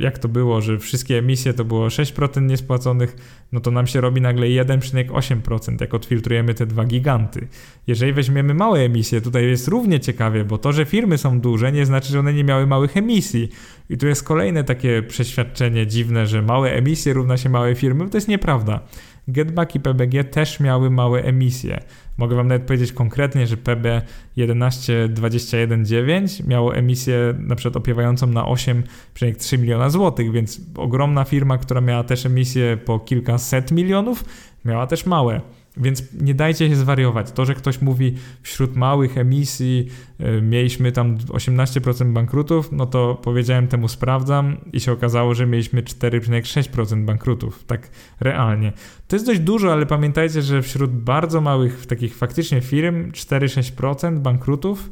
jak 0.00 0.18
to 0.18 0.28
było, 0.28 0.60
że 0.60 0.78
wszystkie 0.78 1.18
emisje 1.18 1.54
to 1.54 1.64
było 1.64 1.88
6% 1.88 2.42
niespłaconych, 2.42 3.16
no 3.52 3.60
to 3.60 3.70
nam 3.70 3.86
się 3.86 4.00
robi 4.00 4.20
nagle 4.20 4.46
1,8%, 4.46 5.80
jak 5.80 5.94
odfiltrujemy 5.94 6.54
te 6.54 6.66
dwa 6.66 6.84
giganty. 6.84 7.48
Jeżeli 7.86 8.12
weźmiemy 8.12 8.54
małe 8.54 8.80
emisje, 8.80 9.20
tutaj 9.20 9.46
jest 9.46 9.68
równie 9.68 10.00
ciekawie, 10.00 10.44
bo 10.44 10.58
to, 10.58 10.72
że 10.72 10.84
firmy 10.84 11.18
są 11.18 11.40
duże, 11.40 11.72
nie 11.72 11.86
znaczy, 11.86 12.12
że 12.12 12.20
one 12.20 12.32
nie 12.32 12.44
miały 12.44 12.66
małych 12.66 12.96
emisji. 12.96 13.48
I 13.90 13.98
tu 13.98 14.06
jest 14.06 14.24
kolejne 14.24 14.64
takie 14.64 15.02
przeświadczenie 15.02 15.86
dziwne, 15.86 16.26
że 16.26 16.42
małe 16.42 16.72
emisje 16.72 17.12
równa 17.12 17.36
się 17.36 17.48
małe 17.48 17.74
firmy, 17.74 18.10
to 18.10 18.16
jest 18.16 18.28
nieprawda. 18.28 18.80
Getback 19.28 19.74
i 19.74 19.80
PBG 19.80 20.24
też 20.24 20.60
miały 20.60 20.90
małe 20.90 21.22
emisje. 21.22 21.80
Mogę 22.18 22.36
Wam 22.36 22.48
nawet 22.48 22.62
powiedzieć 22.62 22.92
konkretnie, 22.92 23.46
że 23.46 23.56
PB 23.56 24.02
11219 24.36 26.44
miało 26.46 26.76
emisję 26.76 27.34
na 27.38 27.56
przykład 27.56 27.76
opiewającą 27.76 28.26
na 28.26 28.42
8,3 28.42 29.58
miliona 29.58 29.90
złotych, 29.90 30.32
więc 30.32 30.60
ogromna 30.76 31.24
firma, 31.24 31.58
która 31.58 31.80
miała 31.80 32.04
też 32.04 32.26
emisję 32.26 32.78
po 32.84 32.98
kilkaset 32.98 33.70
milionów, 33.70 34.24
miała 34.64 34.86
też 34.86 35.06
małe. 35.06 35.40
Więc 35.76 36.02
nie 36.20 36.34
dajcie 36.34 36.68
się 36.68 36.76
zwariować. 36.76 37.32
To, 37.32 37.44
że 37.44 37.54
ktoś 37.54 37.80
mówi 37.80 38.14
wśród 38.42 38.76
małych 38.76 39.18
emisji 39.18 39.88
y, 40.20 40.42
mieliśmy 40.42 40.92
tam 40.92 41.16
18% 41.16 42.12
bankrutów, 42.12 42.72
no 42.72 42.86
to 42.86 43.14
powiedziałem 43.14 43.68
temu 43.68 43.88
sprawdzam 43.88 44.56
i 44.72 44.80
się 44.80 44.92
okazało, 44.92 45.34
że 45.34 45.46
mieliśmy 45.46 45.82
4,6% 45.82 47.04
bankrutów. 47.04 47.64
Tak 47.64 47.90
realnie. 48.20 48.72
To 49.08 49.16
jest 49.16 49.26
dość 49.26 49.40
dużo, 49.40 49.72
ale 49.72 49.86
pamiętajcie, 49.86 50.42
że 50.42 50.62
wśród 50.62 50.90
bardzo 50.90 51.40
małych 51.40 51.86
takich 51.86 52.16
faktycznie 52.16 52.60
firm 52.60 53.12
4-6% 53.12 54.18
bankrutów 54.18 54.90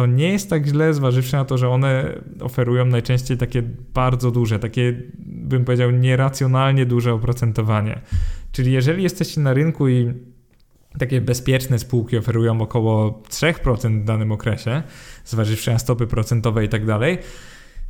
to 0.00 0.06
nie 0.06 0.28
jest 0.28 0.50
tak 0.50 0.66
źle, 0.66 0.94
zważywszy 0.94 1.32
na 1.36 1.44
to, 1.44 1.58
że 1.58 1.68
one 1.68 2.12
oferują 2.40 2.84
najczęściej 2.84 3.36
takie 3.36 3.62
bardzo 3.94 4.30
duże, 4.30 4.58
takie 4.58 5.02
bym 5.18 5.64
powiedział 5.64 5.90
nieracjonalnie 5.90 6.86
duże 6.86 7.12
oprocentowanie. 7.12 8.00
Czyli 8.52 8.72
jeżeli 8.72 9.02
jesteście 9.02 9.40
na 9.40 9.54
rynku 9.54 9.88
i 9.88 10.12
takie 10.98 11.20
bezpieczne 11.20 11.78
spółki 11.78 12.18
oferują 12.18 12.60
około 12.60 13.22
3% 13.30 14.02
w 14.02 14.04
danym 14.04 14.32
okresie, 14.32 14.82
zważywszy 15.24 15.70
na 15.70 15.78
stopy 15.78 16.06
procentowe 16.06 16.64
i 16.64 16.68
tak 16.68 16.86
dalej, 16.86 17.18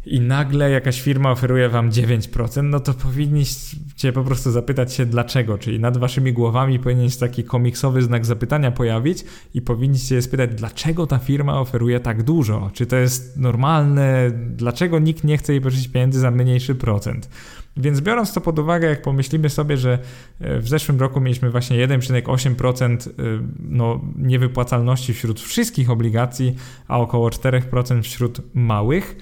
i 0.06 0.20
nagle 0.20 0.70
jakaś 0.70 1.02
firma 1.02 1.30
oferuje 1.30 1.68
wam 1.68 1.90
9%, 1.90 2.64
no 2.64 2.80
to 2.80 2.94
powinniście 2.94 4.12
po 4.12 4.24
prostu 4.24 4.50
zapytać 4.50 4.94
się 4.94 5.06
dlaczego. 5.06 5.58
Czyli 5.58 5.80
nad 5.80 5.98
waszymi 5.98 6.32
głowami 6.32 6.78
powinien 6.78 7.10
się 7.10 7.18
taki 7.18 7.44
komiksowy 7.44 8.02
znak 8.02 8.26
zapytania 8.26 8.70
pojawić 8.70 9.24
i 9.54 9.62
powinniście 9.62 10.08
się 10.08 10.22
spytać, 10.22 10.50
dlaczego 10.54 11.06
ta 11.06 11.18
firma 11.18 11.60
oferuje 11.60 12.00
tak 12.00 12.22
dużo? 12.22 12.70
Czy 12.72 12.86
to 12.86 12.96
jest 12.96 13.36
normalne? 13.36 14.30
Dlaczego 14.56 14.98
nikt 14.98 15.24
nie 15.24 15.38
chce 15.38 15.52
jej 15.52 15.60
pożyczyć 15.60 15.88
pieniędzy 15.88 16.20
za 16.20 16.30
mniejszy 16.30 16.74
procent? 16.74 17.28
Więc 17.76 18.00
biorąc 18.00 18.32
to 18.32 18.40
pod 18.40 18.58
uwagę, 18.58 18.88
jak 18.88 19.02
pomyślimy 19.02 19.50
sobie, 19.50 19.76
że 19.76 19.98
e, 20.40 20.58
w 20.58 20.68
zeszłym 20.68 21.00
roku 21.00 21.20
mieliśmy 21.20 21.50
właśnie 21.50 21.88
1,8% 21.88 23.08
e, 23.08 23.12
no, 23.58 24.00
niewypłacalności 24.16 25.14
wśród 25.14 25.40
wszystkich 25.40 25.90
obligacji, 25.90 26.56
a 26.88 26.98
około 26.98 27.28
4% 27.28 28.02
wśród 28.02 28.40
małych, 28.54 29.16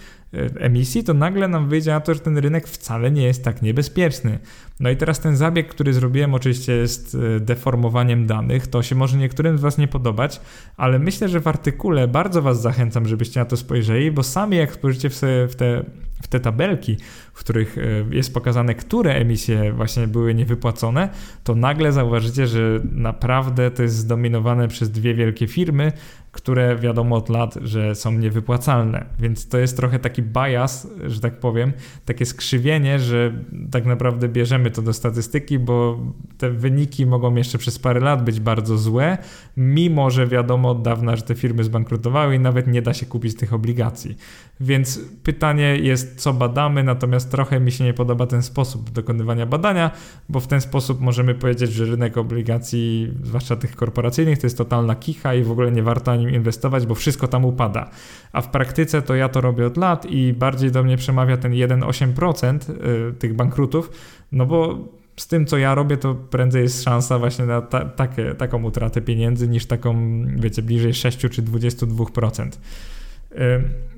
emisji, 0.59 1.05
to 1.05 1.14
nagle 1.14 1.49
nam 1.49 1.69
wyjdzie 1.69 1.91
na 1.91 2.01
to, 2.01 2.14
że 2.14 2.21
ten 2.21 2.38
rynek 2.38 2.69
wcale 2.69 3.11
nie 3.11 3.23
jest 3.23 3.45
tak 3.45 3.62
niebezpieczny. 3.62 4.38
No 4.81 4.91
i 4.91 4.97
teraz 4.97 5.21
ten 5.21 5.37
zabieg, 5.37 5.69
który 5.69 5.93
zrobiłem, 5.93 6.35
oczywiście 6.35 6.73
jest 6.73 7.17
e, 7.37 7.41
deformowaniem 7.41 8.27
danych. 8.27 8.67
To 8.67 8.83
się 8.83 8.95
może 8.95 9.17
niektórym 9.17 9.59
z 9.59 9.61
Was 9.61 9.79
nie 9.79 9.88
podobać, 9.88 10.41
ale 10.77 10.99
myślę, 10.99 11.29
że 11.29 11.41
w 11.41 11.47
artykule 11.47 12.09
bardzo 12.09 12.43
Was 12.43 12.62
zachęcam, 12.62 13.09
żebyście 13.09 13.41
na 13.41 13.47
to 13.47 13.57
spojrzeli, 13.57 14.11
bo 14.11 14.23
sami 14.23 14.57
jak 14.57 14.73
spojrzycie 14.73 15.11
w, 15.49 15.57
te 15.57 15.85
w 16.23 16.29
te 16.29 16.41
tabelki, 16.41 16.97
w 17.33 17.38
których 17.41 17.79
e, 17.79 17.83
jest 18.11 18.35
pokazane, 18.35 18.75
które 18.75 19.14
emisje 19.14 19.73
właśnie 19.73 20.07
były 20.07 20.35
niewypłacone, 20.35 21.09
to 21.45 21.55
nagle 21.55 21.93
zauważycie, 21.93 22.47
że 22.47 22.81
naprawdę 22.93 23.71
to 23.71 23.83
jest 23.83 23.97
zdominowane 23.97 24.69
przez 24.69 24.91
dwie 24.91 25.14
wielkie 25.14 25.47
firmy, 25.47 25.93
które 26.33 26.77
wiadomo 26.77 27.17
od 27.17 27.29
lat, 27.29 27.59
że 27.62 27.95
są 27.95 28.12
niewypłacalne. 28.12 29.05
Więc 29.19 29.49
to 29.49 29.59
jest 29.59 29.77
trochę 29.77 29.99
taki 29.99 30.23
bias, 30.23 30.88
że 31.07 31.21
tak 31.21 31.41
powiem, 31.41 31.73
takie 32.05 32.27
skrzywienie, 32.27 32.99
że 32.99 33.33
tak 33.71 33.87
naprawdę 33.87 34.29
bierzemy 34.29 34.68
to 34.71 34.83
do 34.83 34.93
statystyki, 34.93 35.59
bo 35.59 35.99
te 36.39 36.51
wyniki 36.51 37.07
mogą 37.07 37.35
jeszcze 37.35 37.59
przez 37.59 37.79
parę 37.79 38.01
lat 38.01 38.25
być 38.25 38.41
bardzo 38.41 38.79
złe, 38.79 39.19
mimo 39.57 40.11
że 40.11 40.27
wiadomo 40.27 40.71
od 40.71 40.83
dawna, 40.83 41.17
że 41.17 41.23
te 41.23 41.35
firmy 41.35 41.65
zbankrutowały 41.65 42.35
i 42.35 42.41
nawet 42.41 42.67
nie 42.67 42.83
da 42.83 42.95
się 42.95 43.07
kupić 43.07 43.37
tych 43.37 43.53
obligacji. 43.53 44.17
Więc 44.61 45.01
pytanie 45.23 45.77
jest, 45.77 46.21
co 46.21 46.33
badamy, 46.33 46.85
natomiast 46.85 47.31
trochę 47.31 47.61
mi 47.61 47.73
się 47.73 47.85
nie 47.85 47.95
podoba 47.95 48.27
ten 48.27 48.43
sposób 48.43 48.91
dokonywania 48.91 49.47
badania, 49.47 49.91
bo 50.29 50.41
w 50.41 50.47
ten 50.47 50.61
sposób 50.61 51.01
możemy 51.01 51.35
powiedzieć, 51.35 51.73
że 51.73 51.85
rynek 51.85 52.19
obligacji, 52.19 53.13
zwłaszcza 53.23 53.57
tych 53.57 53.77
korporacyjnych, 53.77 54.39
to 54.39 54.47
jest 54.47 54.59
totalna 54.59 54.95
kicha 54.95 55.35
i 55.35 55.43
w 55.43 55.51
ogóle 55.51 55.73
nie 55.73 55.83
warto 55.83 56.17
nim 56.17 56.31
inwestować, 56.31 56.87
bo 56.87 56.95
wszystko 56.95 57.29
tam 57.29 57.45
upada. 57.45 57.91
A 58.33 58.41
w 58.41 58.51
praktyce 58.51 59.03
to 59.03 59.15
ja 59.15 59.29
to 59.29 59.41
robię 59.41 59.67
od 59.67 59.77
lat 59.77 60.07
i 60.07 60.33
bardziej 60.33 60.71
do 60.71 60.83
mnie 60.83 60.97
przemawia 60.97 61.37
ten 61.37 61.53
1,8% 61.53 62.71
y, 63.11 63.15
tych 63.15 63.35
bankrutów, 63.35 63.91
no 64.33 64.47
bo 64.47 64.79
z 65.17 65.27
tym, 65.27 65.47
co 65.47 65.59
ja 65.59 65.75
robię, 65.75 65.97
to 65.97 66.14
prędzej 66.14 66.62
jest 66.62 66.83
szansa 66.83 67.19
właśnie 67.19 67.45
na 67.45 67.62
ta, 67.62 67.85
takie, 67.85 68.35
taką 68.35 68.62
utratę 68.62 69.01
pieniędzy 69.01 69.49
niż 69.49 69.67
taką, 69.67 70.23
wiecie, 70.37 70.62
bliżej 70.62 70.95
6 70.95 71.19
czy 71.19 71.43
22%. 71.43 72.51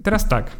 Teraz 0.03 0.29
tak, 0.29 0.51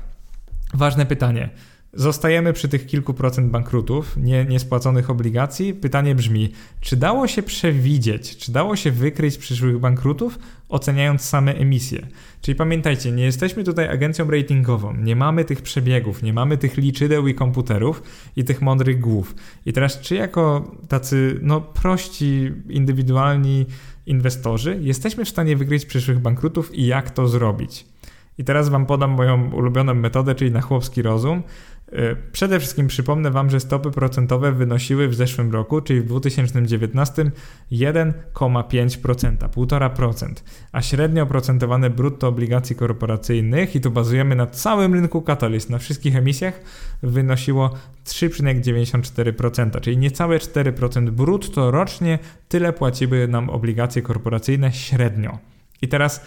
ważne 0.75 1.07
pytanie. 1.07 1.51
Zostajemy 1.93 2.53
przy 2.53 2.69
tych 2.69 2.87
kilku 2.87 3.15
procent 3.15 3.51
bankrutów, 3.51 4.17
nie, 4.17 4.45
niespłaconych 4.45 5.11
obligacji. 5.11 5.75
Pytanie 5.75 6.15
brzmi, 6.15 6.53
czy 6.81 6.97
dało 6.97 7.27
się 7.27 7.43
przewidzieć, 7.43 8.37
czy 8.37 8.53
dało 8.53 8.77
się 8.77 8.91
wykryć 8.91 9.39
przyszłych 9.39 9.79
bankrutów, 9.79 10.39
oceniając 10.69 11.23
same 11.23 11.55
emisje? 11.55 12.07
Czyli 12.41 12.57
pamiętajcie, 12.57 13.13
nie 13.13 13.25
jesteśmy 13.25 13.65
tutaj 13.65 13.89
agencją 13.89 14.31
ratingową, 14.31 14.97
nie 14.97 15.17
mamy 15.17 15.45
tych 15.45 15.63
przebiegów, 15.63 16.23
nie 16.23 16.33
mamy 16.33 16.59
tych 16.59 16.77
liczydeł 16.77 17.27
i 17.27 17.35
komputerów 17.35 18.03
i 18.37 18.45
tych 18.45 18.63
mądrych 18.63 19.01
głów. 19.01 19.35
I 19.67 19.73
teraz, 19.73 20.01
czy 20.01 20.15
jako 20.15 20.71
tacy 20.89 21.39
no, 21.43 21.61
prości, 21.61 22.53
indywidualni 22.69 23.67
inwestorzy 24.07 24.79
jesteśmy 24.81 25.25
w 25.25 25.29
stanie 25.29 25.57
wykryć 25.57 25.87
przyszłych 25.87 26.19
bankrutów 26.19 26.75
i 26.75 26.87
jak 26.87 27.11
to 27.11 27.29
zrobić? 27.29 27.87
I 28.39 28.45
teraz 28.45 28.69
Wam 28.69 28.87
podam 28.87 29.11
moją 29.11 29.51
ulubioną 29.53 29.95
metodę, 29.95 30.35
czyli 30.35 30.51
na 30.51 30.61
chłopski 30.61 31.03
rozum. 31.03 31.43
E, 31.93 32.17
przede 32.33 32.61
wszystkim 32.61 32.87
przypomnę 32.87 33.31
Wam, 33.31 33.51
że 33.51 33.61
stopy 33.61 33.91
procentowe 33.91 34.53
wynosiły 34.53 35.09
w 35.09 35.15
zeszłym 35.15 35.53
roku, 35.53 35.81
czyli 35.81 36.01
w 36.01 36.07
2019 36.07 37.31
1,5%, 37.73 38.19
1,5%, 39.49 40.35
a 40.73 40.83
średnio 40.83 41.23
oprocentowane 41.23 41.91
brutto 41.91 42.29
obligacji 42.29 42.77
korporacyjnych, 42.77 43.77
i 43.77 43.81
tu 43.81 43.91
bazujemy 43.91 44.37
na 44.37 44.47
całym 44.47 44.95
rynku 44.95 45.23
Catalyst, 45.23 45.71
na 45.71 45.79
wszystkich 45.79 46.17
emisjach, 46.17 46.61
wynosiło 47.03 47.75
3,94%, 48.07 49.81
czyli 49.81 49.97
niecałe 49.97 50.39
4% 50.39 51.11
brutto 51.11 51.71
rocznie, 51.71 52.19
tyle 52.49 52.73
płaciły 52.73 53.29
nam 53.29 53.51
obligacje 53.51 54.03
korporacyjne 54.03 54.73
średnio. 54.73 55.39
I 55.83 55.89
teraz 55.89 56.25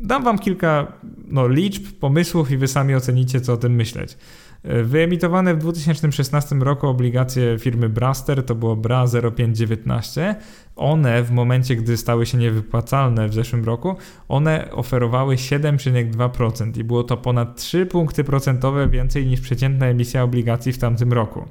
dam 0.00 0.24
Wam 0.24 0.38
kilka 0.38 0.92
no, 1.28 1.48
liczb, 1.48 1.82
pomysłów 2.00 2.50
i 2.50 2.56
Wy 2.56 2.68
sami 2.68 2.94
ocenicie, 2.94 3.40
co 3.40 3.52
o 3.52 3.56
tym 3.56 3.74
myśleć. 3.74 4.16
Wyemitowane 4.64 5.54
w 5.54 5.58
2016 5.58 6.56
roku 6.56 6.86
obligacje 6.86 7.58
firmy 7.58 7.88
Braster 7.88 8.46
to 8.46 8.54
było 8.54 8.76
BRA 8.76 9.04
0519. 9.36 10.34
One 10.76 11.22
w 11.22 11.30
momencie, 11.30 11.76
gdy 11.76 11.96
stały 11.96 12.26
się 12.26 12.38
niewypłacalne 12.38 13.28
w 13.28 13.34
zeszłym 13.34 13.64
roku, 13.64 13.96
one 14.28 14.70
oferowały 14.70 15.36
7,2% 15.36 16.78
i 16.78 16.84
było 16.84 17.04
to 17.04 17.16
ponad 17.16 17.56
3 17.56 17.86
punkty 17.86 18.24
procentowe 18.24 18.88
więcej 18.88 19.26
niż 19.26 19.40
przeciętna 19.40 19.86
emisja 19.86 20.22
obligacji 20.22 20.72
w 20.72 20.78
tamtym 20.78 21.12
roku. 21.12 21.48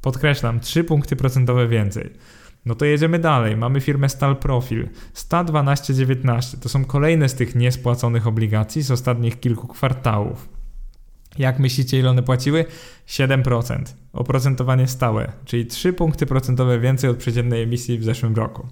Podkreślam, 0.00 0.60
3 0.60 0.84
punkty 0.84 1.16
procentowe 1.16 1.68
więcej. 1.68 2.10
No 2.66 2.74
to 2.74 2.84
jedziemy 2.84 3.18
dalej. 3.18 3.56
Mamy 3.56 3.80
firmę 3.80 4.08
Stal 4.08 4.36
Profil. 4.36 4.88
STA 5.12 5.44
1219 5.44 6.58
to 6.58 6.68
są 6.68 6.84
kolejne 6.84 7.28
z 7.28 7.34
tych 7.34 7.54
niespłaconych 7.54 8.26
obligacji 8.26 8.82
z 8.82 8.90
ostatnich 8.90 9.40
kilku 9.40 9.68
kwartałów. 9.68 10.61
Jak 11.38 11.58
myślicie, 11.58 11.98
ile 11.98 12.10
one 12.10 12.22
płaciły? 12.22 12.64
7%. 13.08 13.84
Oprocentowanie 14.12 14.86
stałe, 14.86 15.32
czyli 15.44 15.66
3 15.66 15.92
punkty 15.92 16.26
procentowe 16.26 16.80
więcej 16.80 17.10
od 17.10 17.16
przeciętnej 17.16 17.62
emisji 17.62 17.98
w 17.98 18.04
zeszłym 18.04 18.34
roku. 18.34 18.66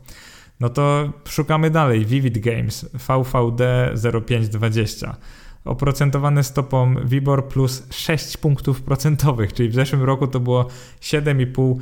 No 0.61 0.69
to 0.69 1.13
szukamy 1.29 1.71
dalej. 1.71 2.07
Vivid 2.07 2.39
Games, 2.39 2.91
VVD 2.95 3.95
0520 4.27 5.17
oprocentowane 5.65 6.45
stopą 6.45 6.95
WIBOR 7.05 7.49
plus 7.49 7.83
6 7.91 8.37
punktów 8.37 8.83
procentowych, 8.83 9.53
czyli 9.53 9.69
w 9.69 9.75
zeszłym 9.75 10.03
roku 10.03 10.27
to 10.27 10.41
było 10.41 10.69
7,5% 11.01 11.81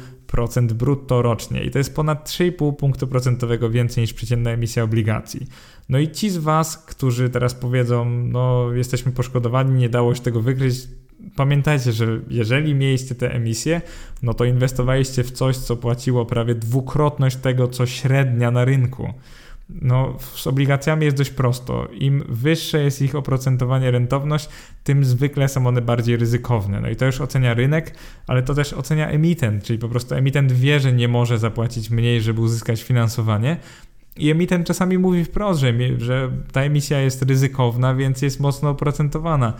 brutto 0.74 1.22
rocznie 1.22 1.64
i 1.64 1.70
to 1.70 1.78
jest 1.78 1.94
ponad 1.94 2.28
3,5 2.28 2.76
punktu 2.76 3.06
procentowego 3.06 3.70
więcej 3.70 4.02
niż 4.02 4.12
przeciętna 4.12 4.50
emisja 4.50 4.82
obligacji. 4.82 5.46
No 5.88 5.98
i 5.98 6.10
ci 6.10 6.30
z 6.30 6.38
Was, 6.38 6.78
którzy 6.78 7.30
teraz 7.30 7.54
powiedzą, 7.54 8.04
no 8.04 8.72
jesteśmy 8.72 9.12
poszkodowani, 9.12 9.78
nie 9.78 9.88
dało 9.88 10.14
się 10.14 10.20
tego 10.20 10.40
wykryć, 10.40 10.74
pamiętajcie, 11.36 11.92
że 11.92 12.20
jeżeli 12.28 12.74
mieliście 12.74 13.14
te 13.14 13.34
emisje, 13.34 13.80
no 14.22 14.34
to 14.34 14.44
inwestowaliście 14.44 15.24
w 15.24 15.30
coś, 15.30 15.56
co 15.56 15.76
płaciło 15.76 16.26
prawie 16.26 16.54
dwukrotność 16.54 17.36
tego, 17.36 17.68
co 17.68 17.86
średnia 17.86 18.50
na 18.50 18.64
rynku. 18.64 19.12
No, 19.70 20.16
z 20.34 20.46
obligacjami 20.46 21.04
jest 21.04 21.16
dość 21.16 21.30
prosto. 21.30 21.88
Im 21.92 22.24
wyższe 22.28 22.82
jest 22.82 23.02
ich 23.02 23.14
oprocentowanie, 23.14 23.90
rentowność, 23.90 24.48
tym 24.84 25.04
zwykle 25.04 25.48
są 25.48 25.66
one 25.66 25.82
bardziej 25.82 26.16
ryzykowne. 26.16 26.80
No 26.80 26.90
i 26.90 26.96
to 26.96 27.06
już 27.06 27.20
ocenia 27.20 27.54
rynek, 27.54 27.94
ale 28.26 28.42
to 28.42 28.54
też 28.54 28.72
ocenia 28.72 29.08
emitent, 29.08 29.64
czyli 29.64 29.78
po 29.78 29.88
prostu 29.88 30.14
emitent 30.14 30.52
wie, 30.52 30.80
że 30.80 30.92
nie 30.92 31.08
może 31.08 31.38
zapłacić 31.38 31.90
mniej, 31.90 32.20
żeby 32.20 32.40
uzyskać 32.40 32.82
finansowanie, 32.82 33.56
i 34.18 34.30
emitent 34.30 34.66
czasami 34.66 34.98
mówi 34.98 35.24
wprost, 35.24 35.60
że, 35.60 35.72
że 35.98 36.30
ta 36.52 36.62
emisja 36.62 37.00
jest 37.00 37.22
ryzykowna, 37.22 37.94
więc 37.94 38.22
jest 38.22 38.40
mocno 38.40 38.70
oprocentowana. 38.70 39.52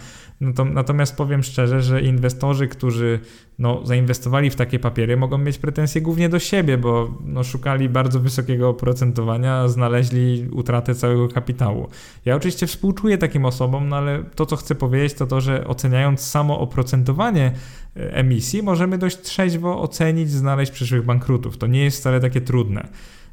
To, 0.55 0.65
natomiast 0.65 1.17
powiem 1.17 1.43
szczerze, 1.43 1.83
że 1.83 2.03
inwestorzy, 2.03 2.69
którzy 2.69 3.21
no, 3.59 3.87
zainwestowali 3.87 4.51
w 4.51 4.57
takie 4.57 4.79
papiery, 4.79 5.17
mogą 5.17 5.39
mieć 5.39 5.59
pretensje 5.59 6.01
głównie 6.01 6.29
do 6.29 6.39
siebie, 6.39 6.79
bo 6.79 7.15
no, 7.25 7.45
szukali 7.45 7.89
bardzo 7.89 8.21
wysokiego 8.21 8.69
oprocentowania, 8.69 9.69
znaleźli 9.69 10.49
utratę 10.53 10.95
całego 10.95 11.29
kapitału. 11.29 11.89
Ja 12.25 12.37
oczywiście 12.37 12.67
współczuję 12.67 13.19
takim 13.19 13.45
osobom, 13.45 13.89
no 13.89 13.97
ale 13.97 14.25
to, 14.35 14.47
co 14.47 14.57
chcę 14.57 14.75
powiedzieć, 14.75 15.15
to 15.15 15.27
to, 15.27 15.41
że 15.41 15.67
oceniając 15.67 16.21
samo 16.21 16.61
oprocentowanie 16.61 17.53
e, 17.97 18.15
emisji, 18.15 18.63
możemy 18.63 18.99
dość 18.99 19.21
trzeźwo 19.21 19.81
ocenić, 19.83 20.31
znaleźć 20.31 20.73
przyszłych 20.73 21.05
bankrutów. 21.05 21.59
To 21.59 21.67
nie 21.67 21.85
jest 21.85 21.99
wcale 21.99 22.21
takie 22.21 22.41
trudne. 22.41 22.89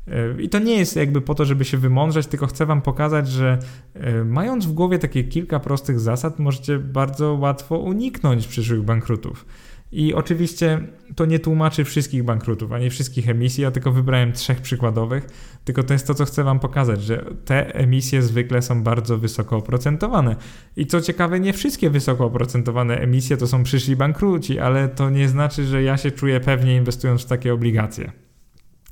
E, 0.08 0.42
I 0.42 0.50
to 0.50 0.60
nie 0.60 0.78
jest 0.78 0.96
jakby 0.96 1.22
po 1.22 1.36
to, 1.36 1.46
żeby 1.46 1.66
się 1.66 1.78
wymądrzeć, 1.78 2.28
tylko 2.28 2.48
chcę 2.48 2.66
Wam 2.66 2.82
pokazać, 2.82 3.28
że 3.28 3.60
e, 3.94 4.24
mając 4.24 4.66
w 4.66 4.72
głowie 4.72 5.00
takie 5.00 5.24
kilka 5.24 5.60
prostych 5.60 6.00
zasad, 6.00 6.40
możecie 6.40 6.80
bardzo 6.80 7.34
łatwo 7.34 7.78
uniknąć 7.78 8.48
przyszłych 8.48 8.84
bankrutów. 8.84 9.46
I 9.92 10.14
oczywiście 10.14 10.82
to 11.16 11.26
nie 11.26 11.40
tłumaczy 11.40 11.84
wszystkich 11.84 12.24
bankrutów, 12.24 12.72
ani 12.72 12.90
wszystkich 12.90 13.30
emisji, 13.30 13.64
ja 13.64 13.72
tylko 13.72 13.92
wybrałem 13.92 14.34
trzech 14.34 14.62
przykładowych, 14.62 15.28
tylko 15.66 15.84
to 15.84 15.94
jest 15.94 16.08
to, 16.08 16.14
co 16.14 16.26
chcę 16.26 16.44
Wam 16.44 16.60
pokazać, 16.60 17.02
że 17.02 17.26
te 17.46 17.76
emisje 17.76 18.22
zwykle 18.22 18.62
są 18.62 18.84
bardzo 18.84 19.18
wysoko 19.18 19.58
oprocentowane. 19.58 20.36
I 20.76 20.86
co 20.86 21.02
ciekawe, 21.02 21.40
nie 21.40 21.54
wszystkie 21.54 21.90
wysoko 21.90 22.26
oprocentowane 22.26 22.98
emisje 22.98 23.38
to 23.38 23.48
są 23.48 23.64
przyszli 23.64 23.96
bankruci, 23.96 24.60
ale 24.60 24.90
to 24.90 25.10
nie 25.10 25.30
znaczy, 25.30 25.66
że 25.66 25.84
ja 25.84 25.98
się 25.98 26.12
czuję 26.12 26.40
pewnie 26.40 26.76
inwestując 26.76 27.22
w 27.22 27.26
takie 27.26 27.54
obligacje. 27.54 28.25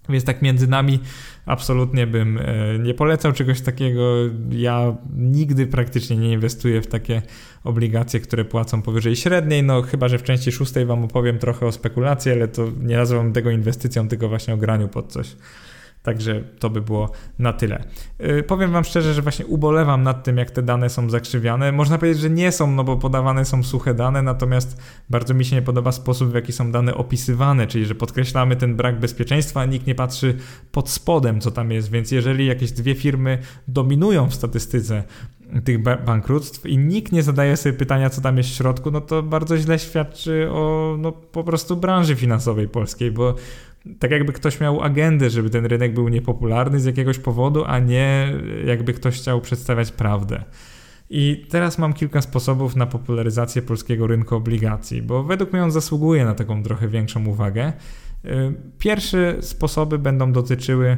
Więc 0.10 0.24
tak 0.24 0.42
między 0.42 0.68
nami 0.68 1.00
absolutnie 1.46 2.08
bym 2.08 2.38
e, 2.38 2.80
nie 2.80 2.94
polecał 2.94 3.34
czegoś 3.34 3.62
takiego. 3.62 4.16
Ja 4.50 4.96
nigdy 5.16 5.68
praktycznie 5.68 6.18
nie 6.18 6.32
inwestuję 6.32 6.82
w 6.82 6.88
takie 6.88 7.22
obligacje, 7.64 8.20
które 8.20 8.46
płacą 8.46 8.82
powyżej 8.82 9.16
średniej. 9.16 9.64
No 9.64 9.82
chyba, 9.82 10.08
że 10.08 10.18
w 10.18 10.24
części 10.24 10.52
szóstej 10.52 10.86
wam 10.86 11.04
opowiem 11.04 11.40
trochę 11.40 11.66
o 11.66 11.72
spekulacji, 11.72 12.32
ale 12.32 12.48
to 12.48 12.68
nie 12.82 12.98
nazywam 12.98 13.34
tego 13.34 13.52
inwestycją, 13.52 14.08
tylko 14.08 14.30
właśnie 14.30 14.54
o 14.54 14.58
graniu 14.58 14.88
pod 14.88 15.12
coś. 15.12 15.36
Także 16.04 16.44
to 16.60 16.70
by 16.70 16.82
było 16.82 17.12
na 17.40 17.54
tyle. 17.54 17.84
Yy, 18.20 18.44
powiem 18.44 18.72
Wam 18.72 18.84
szczerze, 18.84 19.14
że 19.14 19.22
właśnie 19.22 19.46
ubolewam 19.46 20.04
nad 20.04 20.24
tym, 20.24 20.38
jak 20.38 20.52
te 20.52 20.62
dane 20.62 20.90
są 20.90 21.10
zakrzywiane. 21.10 21.72
Można 21.72 21.98
powiedzieć, 21.98 22.22
że 22.22 22.30
nie 22.30 22.52
są, 22.52 22.72
no 22.72 22.84
bo 22.84 22.98
podawane 22.98 23.46
są 23.46 23.64
suche 23.64 23.94
dane, 23.94 24.22
natomiast 24.22 24.82
bardzo 25.10 25.34
mi 25.34 25.46
się 25.46 25.56
nie 25.56 25.62
podoba 25.62 25.92
sposób, 25.92 26.32
w 26.32 26.36
jaki 26.36 26.52
są 26.52 26.72
dane 26.72 26.96
opisywane, 26.96 27.68
czyli 27.68 27.86
że 27.86 27.96
podkreślamy 27.96 28.56
ten 28.56 28.76
brak 28.76 29.00
bezpieczeństwa, 29.00 29.62
a 29.62 29.66
nikt 29.66 29.88
nie 29.88 29.96
patrzy 29.96 30.38
pod 30.72 30.90
spodem, 30.90 31.42
co 31.42 31.52
tam 31.52 31.72
jest. 31.72 31.92
Więc 31.92 32.12
jeżeli 32.12 32.46
jakieś 32.46 32.72
dwie 32.72 32.96
firmy 32.96 33.38
dominują 33.68 34.30
w 34.30 34.36
statystyce 34.36 35.04
tych 35.64 35.84
bankructw 35.84 36.66
i 36.66 36.78
nikt 36.78 37.12
nie 37.12 37.24
zadaje 37.24 37.58
sobie 37.58 37.78
pytania, 37.78 38.10
co 38.10 38.22
tam 38.22 38.38
jest 38.38 38.50
w 38.50 38.54
środku, 38.54 38.92
no 38.92 39.02
to 39.02 39.24
bardzo 39.24 39.58
źle 39.58 39.80
świadczy 39.80 40.48
o 40.52 40.96
no, 41.00 41.12
po 41.12 41.44
prostu 41.44 41.78
branży 41.78 42.16
finansowej 42.16 42.68
polskiej, 42.68 43.12
bo 43.12 43.36
tak 44.00 44.12
jakby 44.12 44.34
ktoś 44.34 44.60
miał 44.60 44.82
agendę, 44.82 45.30
żeby 45.30 45.50
ten 45.50 45.66
rynek 45.66 45.94
był 45.94 46.10
niepopularny 46.10 46.80
z 46.80 46.86
jakiegoś 46.86 47.20
powodu, 47.20 47.64
a 47.66 47.80
nie 47.80 48.34
jakby 48.66 48.94
ktoś 48.94 49.16
chciał 49.16 49.42
przedstawiać 49.42 49.92
prawdę. 49.92 50.44
I 51.10 51.46
teraz 51.50 51.78
mam 51.78 51.94
kilka 51.94 52.22
sposobów 52.22 52.76
na 52.76 52.86
popularyzację 52.86 53.62
polskiego 53.62 54.08
rynku 54.08 54.36
obligacji, 54.36 55.02
bo 55.02 55.24
według 55.24 55.54
mnie 55.54 55.64
on 55.64 55.72
zasługuje 55.72 56.26
na 56.26 56.36
taką 56.36 56.64
trochę 56.64 56.88
większą 56.88 57.26
uwagę. 57.26 57.74
Y, 58.26 58.30
pierwsze 58.80 59.42
sposoby 59.42 60.00
będą 60.00 60.32
dotyczyły 60.32 60.88
y, 60.88 60.98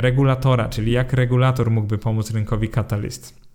regulatora, 0.00 0.68
czyli 0.68 0.92
jak 0.92 1.12
regulator 1.12 1.70
mógłby 1.70 1.98
pomóc 1.98 2.30
rynkowi 2.30 2.68
Catalyst. 2.68 3.47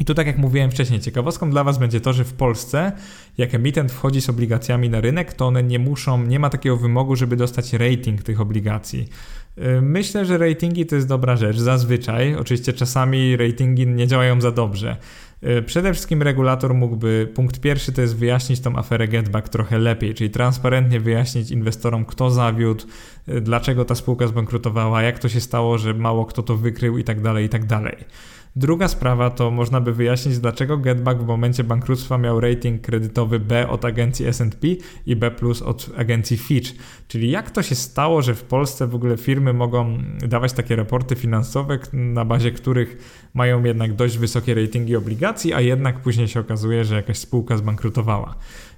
I 0.00 0.04
tu, 0.04 0.14
tak 0.14 0.26
jak 0.26 0.38
mówiłem 0.38 0.70
wcześniej, 0.70 1.00
ciekawostką 1.00 1.50
dla 1.50 1.64
Was 1.64 1.78
będzie 1.78 2.00
to, 2.00 2.12
że 2.12 2.24
w 2.24 2.32
Polsce, 2.32 2.92
jak 3.38 3.54
emitent 3.54 3.92
wchodzi 3.92 4.20
z 4.20 4.28
obligacjami 4.28 4.90
na 4.90 5.00
rynek, 5.00 5.32
to 5.32 5.46
one 5.46 5.62
nie 5.62 5.78
muszą, 5.78 6.26
nie 6.26 6.38
ma 6.38 6.50
takiego 6.50 6.76
wymogu, 6.76 7.16
żeby 7.16 7.36
dostać 7.36 7.72
rating 7.72 8.22
tych 8.22 8.40
obligacji. 8.40 9.08
Y, 9.58 9.80
myślę, 9.82 10.24
że 10.24 10.38
ratingi 10.38 10.86
to 10.86 10.96
jest 10.96 11.08
dobra 11.08 11.36
rzecz, 11.36 11.56
zazwyczaj. 11.56 12.34
Oczywiście 12.34 12.72
czasami 12.72 13.36
ratingi 13.36 13.86
nie 13.86 14.06
działają 14.06 14.40
za 14.40 14.50
dobrze. 14.50 14.96
Y, 15.58 15.62
przede 15.62 15.92
wszystkim 15.92 16.22
regulator 16.22 16.74
mógłby, 16.74 17.32
punkt 17.34 17.60
pierwszy 17.60 17.92
to 17.92 18.00
jest 18.00 18.16
wyjaśnić 18.16 18.60
tą 18.60 18.76
aferę 18.76 19.08
Getback 19.08 19.48
trochę 19.48 19.78
lepiej, 19.78 20.14
czyli 20.14 20.30
transparentnie 20.30 21.00
wyjaśnić 21.00 21.50
inwestorom, 21.50 22.04
kto 22.04 22.30
zawiódł, 22.30 22.84
y, 23.28 23.40
dlaczego 23.40 23.84
ta 23.84 23.94
spółka 23.94 24.26
zbankrutowała, 24.26 25.02
jak 25.02 25.18
to 25.18 25.28
się 25.28 25.40
stało, 25.40 25.78
że 25.78 25.94
mało 25.94 26.26
kto 26.26 26.42
to 26.42 26.56
wykrył 26.56 26.98
i 26.98 27.04
tak 27.04 27.20
dalej, 27.20 27.46
i 27.46 27.48
tak 27.48 27.66
dalej. 27.66 27.96
Druga 28.56 28.88
sprawa 28.88 29.30
to 29.30 29.50
można 29.50 29.80
by 29.80 29.92
wyjaśnić, 29.92 30.38
dlaczego 30.38 30.78
Getback 30.78 31.20
w 31.20 31.26
momencie 31.26 31.64
bankructwa 31.64 32.18
miał 32.18 32.40
rating 32.40 32.80
kredytowy 32.80 33.40
B 33.40 33.68
od 33.68 33.84
agencji 33.84 34.26
S&P 34.26 34.68
i 35.06 35.16
B 35.16 35.30
od 35.64 35.90
agencji 35.96 36.36
Fitch. 36.36 36.70
Czyli 37.08 37.30
jak 37.30 37.50
to 37.50 37.62
się 37.62 37.74
stało, 37.74 38.22
że 38.22 38.34
w 38.34 38.44
Polsce 38.44 38.86
w 38.86 38.94
ogóle 38.94 39.16
firmy 39.16 39.52
mogą 39.52 39.98
dawać 40.28 40.52
takie 40.52 40.76
raporty 40.76 41.16
finansowe, 41.16 41.78
na 41.92 42.24
bazie 42.24 42.50
których 42.50 42.96
mają 43.34 43.64
jednak 43.64 43.94
dość 43.94 44.18
wysokie 44.18 44.54
ratingi 44.54 44.96
obligacji, 44.96 45.54
a 45.54 45.60
jednak 45.60 46.00
później 46.00 46.28
się 46.28 46.40
okazuje, 46.40 46.84
że 46.84 46.94
jakaś 46.94 47.18
spółka 47.18 47.56
zbankrutowała. 47.56 48.34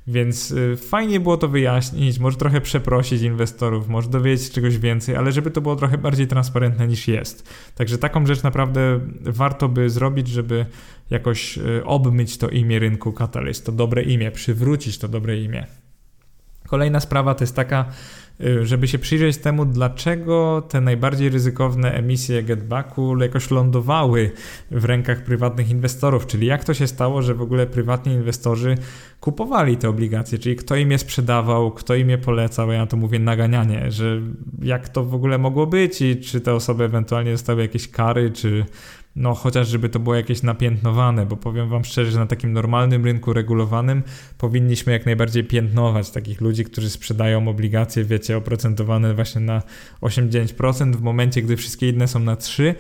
Więc 0.06 0.50
y, 0.50 0.76
fajnie 0.76 1.20
było 1.20 1.36
to 1.36 1.48
wyjaśnić, 1.48 2.18
może 2.18 2.36
trochę 2.36 2.60
przeprosić 2.60 3.22
inwestorów, 3.22 3.88
może 3.88 4.08
dowiedzieć 4.08 4.50
czegoś 4.50 4.78
więcej, 4.78 5.16
ale 5.16 5.32
żeby 5.32 5.50
to 5.50 5.60
było 5.60 5.76
trochę 5.76 5.98
bardziej 5.98 6.26
transparentne 6.26 6.88
niż 6.88 7.08
jest. 7.08 7.48
Także 7.74 7.98
taką 7.98 8.26
rzecz 8.26 8.42
naprawdę 8.42 9.00
warto 9.20 9.68
by 9.68 9.90
zrobić, 9.90 10.28
żeby 10.28 10.66
jakoś 11.10 11.58
y, 11.58 11.84
obmyć 11.84 12.38
to 12.38 12.48
imię 12.48 12.78
rynku 12.78 13.12
Catalyst, 13.12 13.66
to 13.66 13.72
dobre 13.72 14.02
imię, 14.02 14.30
przywrócić 14.30 14.98
to 14.98 15.08
dobre 15.08 15.38
imię. 15.38 15.66
Kolejna 16.68 17.00
sprawa 17.00 17.34
to 17.34 17.44
jest 17.44 17.56
taka, 17.56 17.84
Y, 18.40 18.66
żeby 18.66 18.88
się 18.88 18.98
przyjrzeć 18.98 19.36
temu, 19.36 19.64
dlaczego 19.64 20.62
te 20.68 20.80
najbardziej 20.80 21.28
ryzykowne 21.28 21.92
emisje 21.92 22.42
getbacku 22.42 23.18
jakoś 23.20 23.50
lądowały 23.50 24.30
w 24.70 24.84
rękach 24.84 25.24
prywatnych 25.24 25.70
inwestorów, 25.70 26.26
czyli 26.26 26.46
jak 26.46 26.64
to 26.64 26.74
się 26.74 26.86
stało, 26.86 27.22
że 27.22 27.34
w 27.34 27.42
ogóle 27.42 27.66
prywatni 27.66 28.12
inwestorzy 28.12 28.74
kupowali 29.22 29.76
te 29.76 29.88
obligacje, 29.88 30.38
czyli 30.38 30.56
kto 30.56 30.76
im 30.76 30.90
je 30.90 30.98
sprzedawał, 30.98 31.70
kto 31.70 31.94
im 31.94 32.10
je 32.10 32.18
polecał, 32.18 32.72
ja 32.72 32.86
to 32.86 32.96
mówię 32.96 33.18
naganianie, 33.18 33.90
że 33.90 34.20
jak 34.62 34.88
to 34.88 35.04
w 35.04 35.14
ogóle 35.14 35.38
mogło 35.38 35.66
być 35.66 36.02
i 36.02 36.16
czy 36.16 36.40
te 36.40 36.54
osoby 36.54 36.84
ewentualnie 36.84 37.32
dostały 37.32 37.62
jakieś 37.62 37.88
kary, 37.88 38.30
czy 38.30 38.64
no 39.16 39.34
chociaż 39.34 39.68
żeby 39.68 39.88
to 39.88 39.98
było 39.98 40.14
jakieś 40.14 40.42
napiętnowane, 40.42 41.26
bo 41.26 41.36
powiem 41.36 41.68
wam 41.68 41.84
szczerze, 41.84 42.10
że 42.10 42.18
na 42.18 42.26
takim 42.26 42.52
normalnym 42.52 43.04
rynku 43.04 43.32
regulowanym 43.32 44.02
powinniśmy 44.38 44.92
jak 44.92 45.06
najbardziej 45.06 45.44
piętnować 45.44 46.10
takich 46.10 46.40
ludzi, 46.40 46.64
którzy 46.64 46.90
sprzedają 46.90 47.48
obligacje, 47.48 48.04
wiecie, 48.04 48.36
oprocentowane 48.36 49.14
właśnie 49.14 49.40
na 49.40 49.62
8-9% 50.00 50.96
w 50.96 51.02
momencie, 51.02 51.42
gdy 51.42 51.56
wszystkie 51.56 51.88
inne 51.88 52.08
są 52.08 52.18
na 52.18 52.36
3%, 52.36 52.74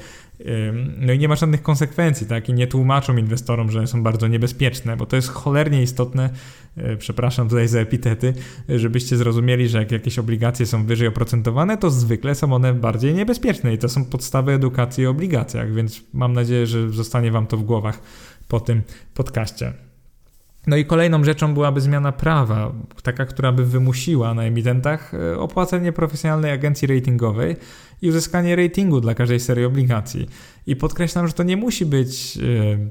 no 0.98 1.12
i 1.12 1.18
nie 1.18 1.28
ma 1.28 1.36
żadnych 1.36 1.62
konsekwencji, 1.62 2.26
tak? 2.26 2.48
I 2.48 2.52
nie 2.52 2.66
tłumaczą 2.66 3.16
inwestorom, 3.16 3.70
że 3.70 3.86
są 3.86 4.02
bardzo 4.02 4.28
niebezpieczne, 4.28 4.96
bo 4.96 5.06
to 5.06 5.16
jest 5.16 5.28
cholernie 5.28 5.82
istotne, 5.82 6.30
e, 6.76 6.96
przepraszam 6.96 7.48
tutaj 7.48 7.68
za 7.68 7.80
epitety, 7.80 8.34
żebyście 8.68 9.16
zrozumieli, 9.16 9.68
że 9.68 9.78
jak 9.78 9.92
jakieś 9.92 10.18
obligacje 10.18 10.66
są 10.66 10.86
wyżej 10.86 11.08
oprocentowane, 11.08 11.78
to 11.78 11.90
zwykle 11.90 12.34
są 12.34 12.52
one 12.52 12.74
bardziej 12.74 13.14
niebezpieczne 13.14 13.74
i 13.74 13.78
to 13.78 13.88
są 13.88 14.04
podstawy 14.04 14.52
edukacji 14.52 15.06
o 15.06 15.10
obligacjach, 15.10 15.74
więc 15.74 16.02
mam 16.12 16.32
nadzieję, 16.32 16.66
że 16.66 16.90
zostanie 16.90 17.30
wam 17.30 17.46
to 17.46 17.56
w 17.56 17.62
głowach 17.62 18.02
po 18.48 18.60
tym 18.60 18.82
podcaście. 19.14 19.91
No 20.66 20.76
i 20.76 20.84
kolejną 20.84 21.24
rzeczą 21.24 21.54
byłaby 21.54 21.80
zmiana 21.80 22.12
prawa, 22.12 22.72
taka, 23.02 23.26
która 23.26 23.52
by 23.52 23.66
wymusiła 23.66 24.34
na 24.34 24.42
emitentach 24.42 25.14
e, 25.14 25.38
opłacenie 25.38 25.92
profesjonalnej 25.92 26.50
agencji 26.50 26.88
ratingowej 26.88 27.56
i 28.02 28.08
uzyskanie 28.08 28.56
ratingu 28.56 29.00
dla 29.00 29.14
każdej 29.14 29.40
serii 29.40 29.64
obligacji. 29.64 30.26
I 30.66 30.76
podkreślam, 30.76 31.26
że 31.26 31.32
to 31.32 31.42
nie 31.42 31.56
musi 31.56 31.86
być 31.86 32.38
e, 32.38 32.40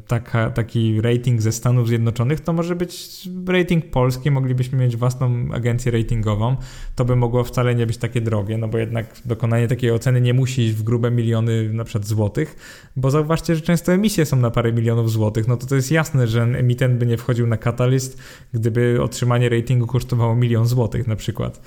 taka, 0.07 0.49
taki 0.49 1.01
rating 1.01 1.41
ze 1.41 1.51
Stanów 1.51 1.87
Zjednoczonych, 1.87 2.41
to 2.41 2.53
może 2.53 2.75
być 2.75 3.29
rating 3.47 3.85
polski, 3.85 4.31
moglibyśmy 4.31 4.77
mieć 4.77 4.97
własną 4.97 5.45
agencję 5.53 5.91
ratingową. 5.91 6.55
To 6.95 7.05
by 7.05 7.15
mogło 7.15 7.43
wcale 7.43 7.75
nie 7.75 7.87
być 7.87 7.97
takie 7.97 8.21
drogie, 8.21 8.57
no 8.57 8.67
bo 8.67 8.77
jednak 8.77 9.05
dokonanie 9.25 9.67
takiej 9.67 9.91
oceny 9.91 10.21
nie 10.21 10.33
musi 10.33 10.61
iść 10.61 10.73
w 10.73 10.83
grube 10.83 11.11
miliony 11.11 11.73
na 11.73 11.83
przykład 11.83 12.07
złotych, 12.07 12.55
bo 12.95 13.11
zauważcie, 13.11 13.55
że 13.55 13.61
często 13.61 13.93
emisje 13.93 14.25
są 14.25 14.37
na 14.37 14.51
parę 14.51 14.73
milionów 14.73 15.11
złotych, 15.11 15.47
no 15.47 15.57
to 15.57 15.67
to 15.67 15.75
jest 15.75 15.91
jasne, 15.91 16.27
że 16.27 16.43
emitent 16.43 16.97
by 16.97 17.05
nie 17.05 17.17
wchodził 17.17 17.47
na 17.47 17.57
Catalyst, 17.61 18.21
gdyby 18.53 19.01
otrzymanie 19.01 19.49
ratingu 19.49 19.87
kosztowało 19.87 20.35
milion 20.35 20.67
złotych 20.67 21.07
na 21.07 21.15
przykład. 21.15 21.61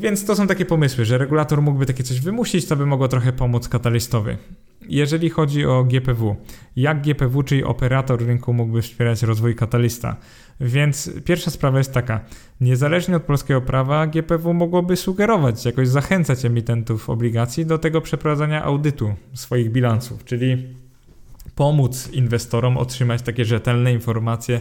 Więc 0.00 0.24
to 0.24 0.36
są 0.36 0.46
takie 0.46 0.64
pomysły, 0.64 1.04
że 1.04 1.18
regulator 1.18 1.62
mógłby 1.62 1.86
takie 1.86 2.02
coś 2.02 2.20
wymusić, 2.20 2.66
to 2.66 2.76
by 2.76 2.86
mogło 2.86 3.08
trochę 3.08 3.32
pomóc 3.32 3.68
katalistowi. 3.68 4.36
Jeżeli 4.88 5.30
chodzi 5.30 5.66
o 5.66 5.84
GPW, 5.84 6.36
jak 6.76 7.02
GPW, 7.02 7.42
czyli 7.42 7.64
operator 7.64 8.26
rynku, 8.26 8.52
mógłby 8.52 8.82
wspierać 8.82 9.22
rozwój 9.22 9.54
katalista? 9.54 10.16
Więc 10.60 11.10
pierwsza 11.24 11.50
sprawa 11.50 11.78
jest 11.78 11.92
taka: 11.92 12.20
niezależnie 12.60 13.16
od 13.16 13.22
polskiego 13.22 13.60
prawa, 13.60 14.06
GPW 14.06 14.54
mogłoby 14.54 14.96
sugerować, 14.96 15.64
jakoś 15.64 15.88
zachęcać 15.88 16.44
emitentów 16.44 17.10
obligacji 17.10 17.66
do 17.66 17.78
tego 17.78 18.00
przeprowadzania 18.00 18.64
audytu 18.64 19.14
swoich 19.34 19.72
bilansów, 19.72 20.24
czyli 20.24 20.66
pomóc 21.54 22.08
inwestorom 22.12 22.76
otrzymać 22.76 23.22
takie 23.22 23.44
rzetelne 23.44 23.92
informacje 23.92 24.60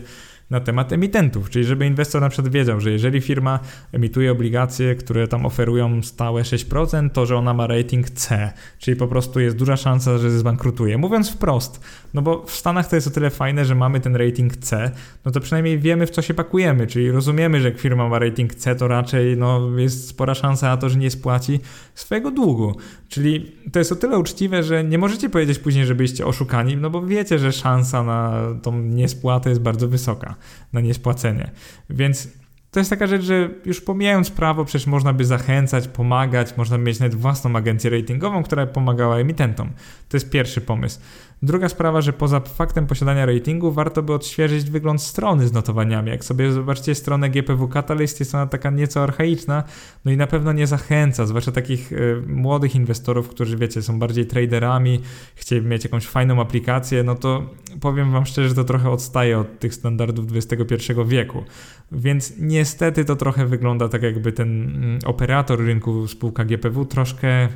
na 0.52 0.60
temat 0.60 0.94
emitentów, 0.94 1.50
czyli 1.50 1.66
żeby 1.66 1.86
inwestor 1.86 2.22
na 2.22 2.30
przykład 2.30 2.54
wiedział, 2.54 2.80
że 2.80 2.92
jeżeli 2.92 3.22
firma 3.22 3.60
emituje 3.92 4.32
obligacje, 4.32 4.96
które 4.96 5.28
tam 5.28 5.46
oferują 5.46 6.04
stałe 6.04 6.42
6%, 6.42 7.10
to 7.10 7.26
że 7.26 7.38
ona 7.38 7.54
ma 7.54 7.68
rating 7.68 8.10
C, 8.10 8.52
czyli 8.80 8.98
po 8.98 9.08
prostu 9.08 9.40
jest 9.40 9.58
duża 9.58 9.78
szansa, 9.78 10.18
że 10.18 10.32
zbankrutuje. 10.32 10.98
Mówiąc 10.98 11.32
wprost, 11.32 11.82
no 12.14 12.22
bo 12.22 12.46
w 12.46 12.52
Stanach 12.52 12.88
to 12.88 12.96
jest 12.96 13.08
o 13.08 13.12
tyle 13.12 13.30
fajne, 13.30 13.66
że 13.66 13.76
mamy 13.76 14.00
ten 14.00 14.16
rating 14.16 14.58
C, 14.58 14.92
no 15.26 15.32
to 15.32 15.40
przynajmniej 15.40 15.80
wiemy 15.80 16.08
w 16.08 16.10
co 16.10 16.22
się 16.22 16.34
pakujemy, 16.34 16.88
czyli 16.88 17.12
rozumiemy, 17.12 17.62
że 17.62 17.70
jak 17.70 17.80
firma 17.80 18.10
ma 18.10 18.20
rating 18.20 18.56
C, 18.56 18.76
to 18.76 18.88
raczej 18.88 19.38
no, 19.38 19.80
jest 19.80 20.08
spora 20.08 20.36
szansa 20.36 20.68
na 20.68 20.78
to, 20.78 20.90
że 20.90 21.00
nie 21.00 21.12
spłaci 21.12 21.60
swojego 21.96 22.32
długu. 22.32 22.76
Czyli 23.10 23.56
to 23.72 23.80
jest 23.80 23.92
o 23.92 23.96
tyle 23.96 24.20
uczciwe, 24.20 24.64
że 24.64 24.84
nie 24.84 24.98
możecie 24.98 25.30
powiedzieć 25.30 25.60
później, 25.60 25.86
że 25.86 25.96
byliście 25.96 26.26
oszukani, 26.26 26.78
no 26.78 26.90
bo 26.90 27.06
wiecie, 27.06 27.40
że 27.40 27.52
szansa 27.52 28.04
na 28.04 28.42
tą 28.62 28.82
niespłatę 28.82 29.50
jest 29.50 29.62
bardzo 29.62 29.88
wysoka 29.88 30.36
na 30.74 30.82
niespłacenie. 30.82 31.52
Więc 31.90 32.28
to 32.72 32.80
jest 32.80 32.90
taka 32.90 33.08
rzecz, 33.08 33.22
że 33.22 33.50
już 33.66 33.82
pomijając 33.82 34.32
prawo, 34.32 34.66
przecież 34.66 34.88
można 34.88 35.14
by 35.14 35.26
zachęcać, 35.26 35.88
pomagać, 35.88 36.58
można 36.58 36.78
mieć 36.78 37.00
nawet 37.00 37.16
własną 37.16 37.56
agencję 37.56 37.90
ratingową, 37.90 38.44
która 38.44 38.68
pomagała 38.68 39.18
emitentom. 39.18 39.70
To 40.10 40.18
jest 40.18 40.30
pierwszy 40.30 40.62
pomysł. 40.62 41.00
Druga 41.44 41.70
sprawa, 41.70 42.02
że 42.02 42.14
poza 42.14 42.40
faktem 42.40 42.88
posiadania 42.88 43.26
ratingu 43.26 43.72
warto 43.72 44.04
by 44.04 44.14
odświeżyć 44.14 44.70
wygląd 44.70 45.02
strony 45.02 45.48
z 45.48 45.54
notowaniami. 45.54 46.10
Jak 46.10 46.26
sobie 46.26 46.52
zobaczycie 46.52 46.96
stronę 46.96 47.30
GPW 47.30 47.68
Catalyst, 47.68 48.20
jest 48.20 48.36
ona 48.36 48.48
taka 48.48 48.70
nieco 48.70 49.04
archaiczna, 49.04 49.64
no 50.06 50.12
i 50.12 50.18
na 50.18 50.28
pewno 50.28 50.54
nie 50.54 50.68
zachęca, 50.68 51.26
zwłaszcza 51.26 51.52
takich 51.52 51.92
y, 51.92 52.24
młodych 52.28 52.76
inwestorów, 52.76 53.30
którzy 53.30 53.58
wiecie, 53.58 53.82
są 53.82 54.00
bardziej 54.00 54.26
traderami, 54.26 55.02
chcieliby 55.36 55.68
mieć 55.68 55.84
jakąś 55.84 56.08
fajną 56.08 56.42
aplikację, 56.42 57.04
no 57.04 57.16
to 57.16 57.50
powiem 57.80 58.12
wam 58.12 58.26
szczerze, 58.26 58.50
że 58.50 58.56
to 58.56 58.64
trochę 58.64 58.90
odstaje 58.90 59.40
od 59.40 59.60
tych 59.60 59.74
standardów 59.74 60.26
XXI 60.36 60.94
wieku. 61.06 61.44
Więc 61.92 62.34
niestety 62.40 63.06
to 63.06 63.16
trochę 63.16 63.46
wygląda 63.46 63.90
tak, 63.90 64.04
jakby 64.04 64.32
ten 64.32 64.64
mm, 64.64 65.00
operator 65.06 65.60
rynku 65.60 66.08
spółka 66.08 66.46
GPW 66.46 66.86
troszkę 66.86 67.48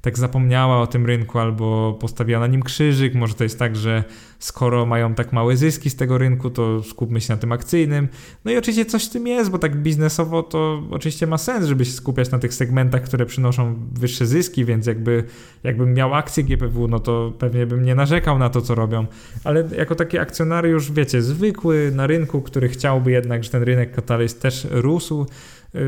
tak 0.00 0.18
zapomniała 0.18 0.80
o 0.80 0.86
tym 0.86 1.06
rynku 1.06 1.38
albo 1.38 1.96
postawiła 2.00 2.40
na 2.40 2.46
nim 2.46 2.62
krzyżyk. 2.62 3.14
Może 3.14 3.34
to 3.34 3.44
jest 3.44 3.58
tak, 3.58 3.76
że 3.76 4.04
skoro 4.38 4.86
mają 4.86 5.14
tak 5.14 5.32
małe 5.32 5.56
zyski 5.56 5.90
z 5.90 5.96
tego 5.96 6.18
rynku, 6.18 6.50
to 6.50 6.82
skupmy 6.82 7.20
się 7.20 7.34
na 7.34 7.36
tym 7.36 7.52
akcyjnym. 7.52 8.08
No 8.44 8.52
i 8.52 8.56
oczywiście 8.56 8.84
coś 8.84 9.06
w 9.06 9.10
tym 9.10 9.26
jest, 9.26 9.50
bo 9.50 9.58
tak 9.58 9.76
biznesowo 9.76 10.42
to 10.42 10.82
oczywiście 10.90 11.26
ma 11.26 11.38
sens, 11.38 11.66
żeby 11.66 11.84
się 11.84 11.92
skupiać 11.92 12.30
na 12.30 12.38
tych 12.38 12.54
segmentach, 12.54 13.02
które 13.02 13.26
przynoszą 13.26 13.76
wyższe 13.92 14.26
zyski, 14.26 14.64
więc 14.64 14.86
jakby 14.86 15.24
jakbym 15.64 15.94
miał 15.94 16.14
akcję 16.14 16.44
GPW, 16.44 16.88
no 16.88 16.98
to 16.98 17.32
pewnie 17.38 17.66
bym 17.66 17.84
nie 17.84 17.94
narzekał 17.94 18.38
na 18.38 18.50
to, 18.50 18.60
co 18.60 18.74
robią. 18.74 19.06
Ale 19.44 19.68
jako 19.76 19.94
taki 19.94 20.18
akcjonariusz, 20.18 20.92
wiecie, 20.92 21.22
zwykły 21.22 21.92
na 21.94 22.06
rynku, 22.06 22.42
który 22.42 22.68
chciałby 22.68 23.10
jednak, 23.10 23.44
że 23.44 23.50
ten 23.50 23.62
rynek 23.62 23.94
katalyst 23.94 24.42
też 24.42 24.66
rósł, 24.70 25.26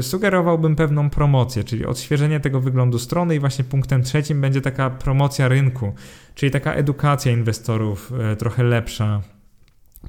sugerowałbym 0.00 0.76
pewną 0.76 1.10
promocję, 1.10 1.64
czyli 1.64 1.86
odświeżenie 1.86 2.40
tego 2.40 2.60
wyglądu 2.60 2.98
strony 2.98 3.34
i 3.34 3.38
właśnie 3.38 3.64
punktem 3.64 4.02
trzecim 4.02 4.40
będzie 4.40 4.60
taka 4.60 4.90
promocja 4.90 5.48
rynku, 5.48 5.92
czyli 6.34 6.52
taka 6.52 6.74
edukacja 6.74 7.32
inwestorów 7.32 8.12
y, 8.32 8.36
trochę 8.36 8.62
lepsza, 8.62 9.22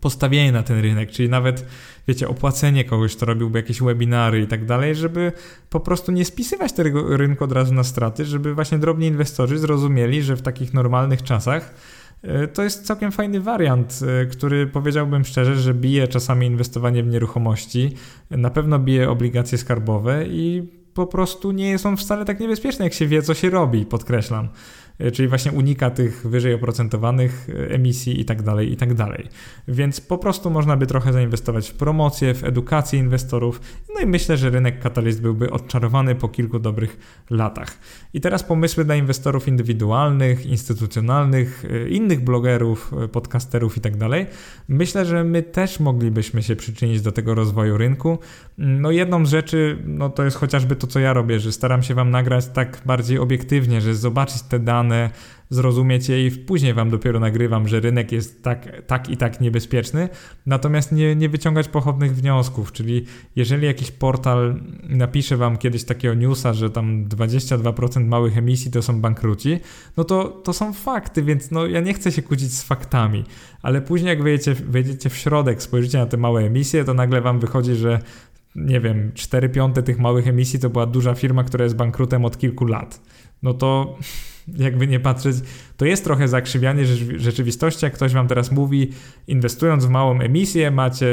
postawienie 0.02 0.52
na 0.52 0.64
ten 0.64 0.80
rynek, 0.80 1.12
czyli 1.12 1.30
nawet, 1.30 1.66
wiecie, 2.08 2.28
opłacenie 2.28 2.84
kogoś, 2.86 3.16
kto 3.16 3.26
robiłby 3.26 3.60
jakieś 3.60 3.82
webinary 3.82 4.42
i 4.42 4.48
tak 4.48 4.66
dalej, 4.66 4.96
żeby 4.96 5.32
po 5.70 5.80
prostu 5.80 6.12
nie 6.12 6.26
spisywać 6.26 6.74
tego 6.74 7.18
rynku 7.18 7.44
od 7.44 7.52
razu 7.52 7.74
na 7.74 7.84
straty, 7.84 8.26
żeby 8.26 8.54
właśnie 8.54 8.78
drobni 8.78 9.08
inwestorzy 9.08 9.58
zrozumieli, 9.58 10.24
że 10.24 10.36
w 10.36 10.42
takich 10.42 10.74
normalnych 10.74 11.24
czasach 11.24 11.74
to 12.54 12.64
jest 12.64 12.86
całkiem 12.86 13.12
fajny 13.12 13.42
wariant, 13.42 14.00
e, 14.22 14.26
który 14.26 14.68
powiedziałbym 14.68 15.26
szczerze, 15.26 15.56
że 15.56 15.74
bije 15.74 16.08
czasami 16.08 16.48
inwestowanie 16.48 17.04
w 17.04 17.08
nieruchomości, 17.08 17.92
na 18.32 18.50
pewno 18.50 18.80
bije 18.80 19.10
obligacje 19.10 19.58
skarbowe 19.58 20.26
i 20.28 20.68
po 20.94 21.08
prostu 21.08 21.52
nie 21.52 21.78
są 21.78 21.98
wcale 21.98 22.26
tak 22.26 22.40
niebezpieczne, 22.40 22.86
jak 22.86 22.94
się 22.94 23.08
wie, 23.08 23.22
co 23.22 23.34
się 23.34 23.50
robi, 23.50 23.86
podkreślam. 23.86 24.50
E, 25.00 25.12
czyli 25.12 25.28
właśnie 25.28 25.52
unika 25.52 25.90
tych 25.90 26.28
wyżej 26.28 26.54
oprocentowanych 26.54 27.48
e, 27.50 27.70
emisji 27.70 28.22
i 28.22 28.26
tak 28.26 28.42
dalej, 28.42 28.72
i 28.72 28.78
tak 28.78 28.94
dalej. 28.94 29.28
Więc 29.68 30.02
po 30.02 30.18
prostu 30.18 30.50
można 30.50 30.78
by 30.78 30.88
trochę 30.88 31.14
zainwestować 31.14 31.70
w 31.70 31.74
promocję, 31.74 32.34
w 32.34 32.44
edukację 32.44 33.00
inwestorów, 33.00 33.62
no 33.96 34.02
i 34.02 34.06
myślę, 34.06 34.38
że 34.38 34.50
rynek 34.50 34.80
Catalyst 34.80 35.22
byłby 35.22 35.52
odczarowany 35.52 36.16
po 36.16 36.30
kilku 36.30 36.60
dobrych 36.60 37.24
latach. 37.30 37.78
I 38.14 38.22
teraz 38.22 38.44
pomysły 38.44 38.86
dla 38.86 38.96
inwestorów 38.96 39.48
indywidualnych, 39.48 40.46
instytucjonalnych, 40.46 41.66
e, 41.70 41.90
innych 41.90 42.24
blogerów, 42.24 42.92
podcasterów 43.12 43.78
i 43.78 43.82
tak 43.82 43.98
dalej. 43.98 44.26
Myślę, 44.68 45.06
że 45.06 45.24
my 45.24 45.44
też 45.44 45.80
moglibyśmy 45.80 46.44
się 46.44 46.56
przyczynić 46.56 47.02
do 47.02 47.12
tego 47.12 47.36
rozwoju 47.36 47.78
rynku. 47.78 48.20
No 48.58 48.92
jedną 48.92 49.26
z 49.26 49.30
rzeczy, 49.30 49.78
no 49.86 50.10
to 50.10 50.24
jest 50.24 50.38
chociażby 50.38 50.76
to, 50.76 50.88
co 50.88 51.00
ja 51.00 51.14
robię, 51.14 51.40
że 51.40 51.52
staram 51.52 51.84
się 51.84 51.96
Wam 51.96 52.12
nagrać 52.12 52.48
tak 52.48 52.82
bardziej 52.86 53.20
obiektywnie, 53.20 53.82
że 53.82 53.96
zobaczyć 53.96 54.42
te 54.42 54.60
dane, 54.60 54.83
dane, 54.84 55.10
zrozumieć 55.50 56.10
je 56.10 56.28
i 56.28 56.32
później 56.32 56.74
wam 56.74 56.90
dopiero 56.90 57.20
nagrywam, 57.20 57.68
że 57.68 57.80
rynek 57.80 58.12
jest 58.12 58.44
tak, 58.44 58.82
tak 58.88 59.10
i 59.10 59.18
tak 59.18 59.42
niebezpieczny, 59.42 60.10
natomiast 60.46 60.92
nie, 60.92 61.16
nie 61.16 61.30
wyciągać 61.30 61.68
pochodnych 61.68 62.16
wniosków, 62.16 62.72
czyli 62.72 63.06
jeżeli 63.36 63.66
jakiś 63.66 63.92
portal 63.92 64.62
napisze 64.84 65.38
wam 65.38 65.58
kiedyś 65.58 65.84
takiego 65.84 66.14
newsa, 66.14 66.54
że 66.54 66.70
tam 66.70 67.06
22% 67.06 68.06
małych 68.06 68.38
emisji 68.38 68.72
to 68.72 68.82
są 68.82 69.02
bankruci, 69.02 69.60
no 69.98 70.04
to 70.04 70.24
to 70.24 70.54
są 70.54 70.74
fakty, 70.74 71.24
więc 71.24 71.52
no 71.52 71.68
ja 71.68 71.82
nie 71.82 71.94
chcę 71.94 72.12
się 72.12 72.22
kłócić 72.22 72.54
z 72.54 72.64
faktami, 72.64 73.24
ale 73.62 73.82
później 73.82 74.10
jak 74.10 74.24
wejdziecie, 74.24 74.54
wejdziecie 74.54 75.10
w 75.10 75.18
środek, 75.18 75.64
spojrzycie 75.64 75.98
na 75.98 76.06
te 76.06 76.18
małe 76.18 76.42
emisje, 76.42 76.84
to 76.84 76.94
nagle 76.94 77.22
wam 77.22 77.40
wychodzi, 77.40 77.76
że 77.76 78.00
nie 78.56 78.80
wiem, 78.80 79.12
4 79.14 79.50
piąte 79.50 79.84
tych 79.84 80.00
małych 80.00 80.28
emisji 80.28 80.60
to 80.60 80.70
była 80.70 80.86
duża 80.86 81.16
firma, 81.16 81.44
która 81.44 81.64
jest 81.64 81.76
bankrutem 81.76 82.26
od 82.26 82.38
kilku 82.38 82.66
lat. 82.66 83.02
No 83.44 83.54
to 83.54 83.98
jakby 84.66 84.88
nie 84.88 85.00
patrzeć, 85.00 85.36
to 85.78 85.86
jest 85.86 86.04
trochę 86.04 86.28
zakrzywianie 86.28 86.86
rzeczywistości, 87.16 87.86
jak 87.86 87.94
ktoś 87.94 88.14
wam 88.14 88.28
teraz 88.28 88.52
mówi, 88.52 88.90
inwestując 89.28 89.86
w 89.86 89.90
małą 89.90 90.20
emisję, 90.20 90.72
macie 90.72 91.08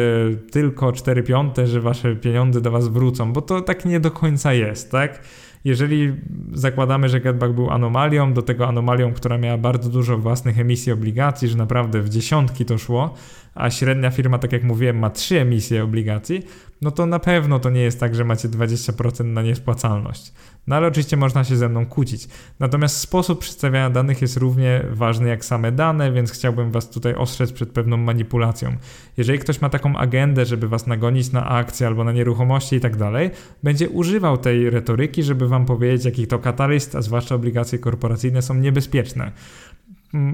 tylko 0.50 0.92
4 0.92 1.22
piąte, 1.22 1.66
że 1.66 1.80
wasze 1.80 2.16
pieniądze 2.16 2.60
do 2.60 2.70
was 2.70 2.88
wrócą, 2.88 3.32
bo 3.32 3.42
to 3.42 3.60
tak 3.60 3.84
nie 3.84 4.00
do 4.00 4.10
końca 4.10 4.52
jest, 4.52 4.90
tak? 4.90 5.20
Jeżeli 5.64 6.14
zakładamy, 6.52 7.08
że 7.08 7.20
Getback 7.20 7.54
był 7.54 7.70
anomalią, 7.70 8.32
do 8.32 8.42
tego 8.42 8.68
anomalią, 8.68 9.12
która 9.12 9.38
miała 9.38 9.58
bardzo 9.58 9.90
dużo 9.90 10.18
własnych 10.18 10.58
emisji 10.58 10.92
obligacji, 10.92 11.48
że 11.48 11.56
naprawdę 11.56 12.02
w 12.02 12.08
dziesiątki 12.08 12.64
to 12.64 12.78
szło, 12.78 13.14
a 13.54 13.70
średnia 13.70 14.10
firma, 14.10 14.38
tak 14.38 14.52
jak 14.52 14.64
mówiłem, 14.64 14.98
ma 14.98 15.10
trzy 15.10 15.40
emisje 15.40 15.84
obligacji, 15.84 16.42
no 16.82 16.90
to 16.90 17.06
na 17.06 17.18
pewno 17.18 17.58
to 17.58 17.70
nie 17.70 17.80
jest 17.80 18.00
tak, 18.00 18.14
że 18.14 18.24
macie 18.24 18.48
20% 18.48 19.24
na 19.24 19.42
niespłacalność. 19.42 20.32
No 20.66 20.76
ale 20.76 20.88
oczywiście 20.88 21.16
można 21.16 21.44
się 21.44 21.56
ze 21.56 21.68
mną 21.68 21.86
kłócić. 21.86 22.28
Natomiast 22.60 22.96
sposób 22.96 23.40
przedstawiania 23.40 23.90
danych 23.90 24.22
jest 24.22 24.36
równie 24.36 24.84
ważny 24.90 25.28
jak 25.28 25.44
same 25.44 25.72
dane, 25.72 26.12
więc 26.12 26.32
chciałbym 26.32 26.70
Was 26.70 26.90
tutaj 26.90 27.14
ostrzec 27.14 27.52
przed 27.52 27.72
pewną 27.72 27.96
manipulacją. 27.96 28.76
Jeżeli 29.16 29.38
ktoś 29.38 29.60
ma 29.60 29.68
taką 29.68 29.96
agendę, 29.96 30.46
żeby 30.46 30.68
Was 30.68 30.86
nagonić 30.86 31.32
na 31.32 31.48
akcje 31.48 31.86
albo 31.86 32.04
na 32.04 32.12
nieruchomości 32.12 32.76
i 32.76 32.80
tak 32.80 32.96
dalej, 32.96 33.30
będzie 33.62 33.88
używał 33.88 34.38
tej 34.38 34.70
retoryki, 34.70 35.22
żeby 35.22 35.48
Wam 35.48 35.66
powiedzieć, 35.66 36.04
jaki 36.04 36.26
to 36.26 36.38
katalyst, 36.38 36.94
a 36.94 37.02
zwłaszcza 37.02 37.34
obligacje 37.34 37.78
korporacyjne 37.78 38.42
są 38.42 38.54
niebezpieczne 38.54 39.32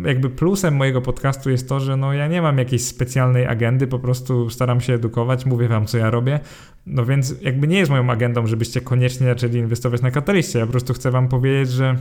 jakby 0.05 0.31
plusem 0.31 0.77
mojego 0.77 1.03
podcastu 1.03 1.51
jest 1.51 1.69
to, 1.69 1.81
że 1.81 1.97
no 1.97 2.13
ja 2.13 2.29
nie 2.29 2.43
mam 2.43 2.59
jakiejś 2.59 2.85
specjalnej 2.85 3.47
agendy, 3.47 3.87
po 3.87 3.99
prostu 3.99 4.51
staram 4.51 4.81
się 4.81 4.93
edukować, 4.95 5.47
mówię 5.47 5.69
wam 5.69 5.87
co 5.87 5.99
ja 5.99 6.11
robię, 6.11 6.41
no 6.87 7.05
więc 7.05 7.35
jakby 7.43 7.69
nie 7.69 7.79
jest 7.79 7.91
moją 7.91 8.11
agendą, 8.11 8.47
żebyście 8.47 8.81
koniecznie 8.81 9.27
zaczęli 9.27 9.57
inwestować 9.57 10.03
na 10.03 10.11
kataliście, 10.11 10.59
ja 10.59 10.67
po 10.67 10.71
prostu 10.71 10.95
chcę 10.95 11.11
wam 11.11 11.29
powiedzieć, 11.29 11.71
że 11.71 11.97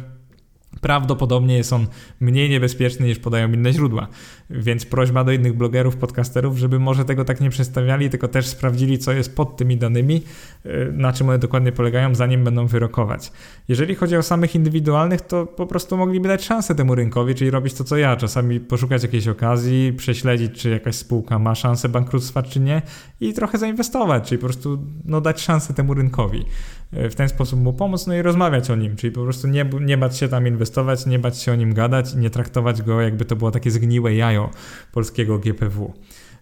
Prawdopodobnie 0.86 1.58
jest 1.58 1.74
on 1.74 1.88
mniej 2.20 2.50
niebezpieczny 2.50 3.08
niż 3.08 3.20
podają 3.20 3.52
inne 3.52 3.74
źródła. 3.74 4.08
Więc 4.50 4.86
prośba 4.86 5.24
do 5.24 5.32
innych 5.32 5.58
blogerów, 5.58 5.96
podcasterów, 5.98 6.58
żeby 6.58 6.80
może 6.80 7.06
tego 7.06 7.26
tak 7.26 7.42
nie 7.42 7.50
przedstawiali, 7.50 8.10
tylko 8.10 8.28
też 8.28 8.48
sprawdzili, 8.48 8.98
co 8.98 9.12
jest 9.12 9.36
pod 9.36 9.58
tymi 9.58 9.78
danymi, 9.78 10.22
y, 10.66 10.92
na 10.94 11.14
czym 11.14 11.30
one 11.30 11.40
dokładnie 11.40 11.72
polegają, 11.72 12.16
zanim 12.16 12.44
będą 12.44 12.68
wyrokować. 12.68 13.32
Jeżeli 13.68 13.96
chodzi 13.96 14.18
o 14.18 14.24
samych 14.24 14.56
indywidualnych, 14.56 15.22
to 15.22 15.46
po 15.46 15.68
prostu 15.68 15.98
mogliby 15.98 16.28
dać 16.28 16.46
szansę 16.46 16.76
temu 16.76 16.96
rynkowi, 16.96 17.36
czyli 17.36 17.52
robić 17.52 17.74
to, 17.74 17.84
co 17.84 17.98
ja. 17.98 18.16
Czasami 18.16 18.60
poszukać 18.60 19.04
jakiejś 19.04 19.28
okazji, 19.28 19.94
prześledzić, 19.98 20.52
czy 20.52 20.70
jakaś 20.70 20.96
spółka 20.96 21.40
ma 21.40 21.56
szansę 21.56 21.90
bankructwa, 21.90 22.44
czy 22.44 22.60
nie 22.60 22.82
i 23.22 23.34
trochę 23.34 23.58
zainwestować, 23.58 24.30
czyli 24.30 24.40
po 24.40 24.48
prostu 24.48 24.80
no, 25.06 25.22
dać 25.22 25.42
szansę 25.42 25.74
temu 25.74 25.94
rynkowi. 25.94 26.46
W 27.10 27.16
ten 27.16 27.30
sposób 27.30 27.60
mu 27.60 27.74
pomóc, 27.74 28.08
no 28.08 28.16
i 28.16 28.22
rozmawiać 28.22 28.70
o 28.70 28.76
nim, 28.76 28.96
czyli 28.96 29.14
po 29.14 29.24
prostu 29.24 29.48
nie, 29.48 29.70
nie 29.82 29.98
bać 29.98 30.18
się 30.18 30.28
tam 30.28 30.48
inwestować, 30.48 31.06
nie 31.06 31.20
bać 31.20 31.42
się 31.42 31.52
o 31.52 31.56
nim 31.56 31.74
gadać 31.74 32.14
i 32.14 32.18
nie 32.18 32.30
traktować 32.30 32.82
go 32.82 33.02
jakby 33.02 33.26
to 33.26 33.36
było 33.36 33.52
takie 33.52 33.72
zgniłe 33.72 34.16
jajo 34.16 34.50
polskiego 34.92 35.40
GPW. 35.40 35.94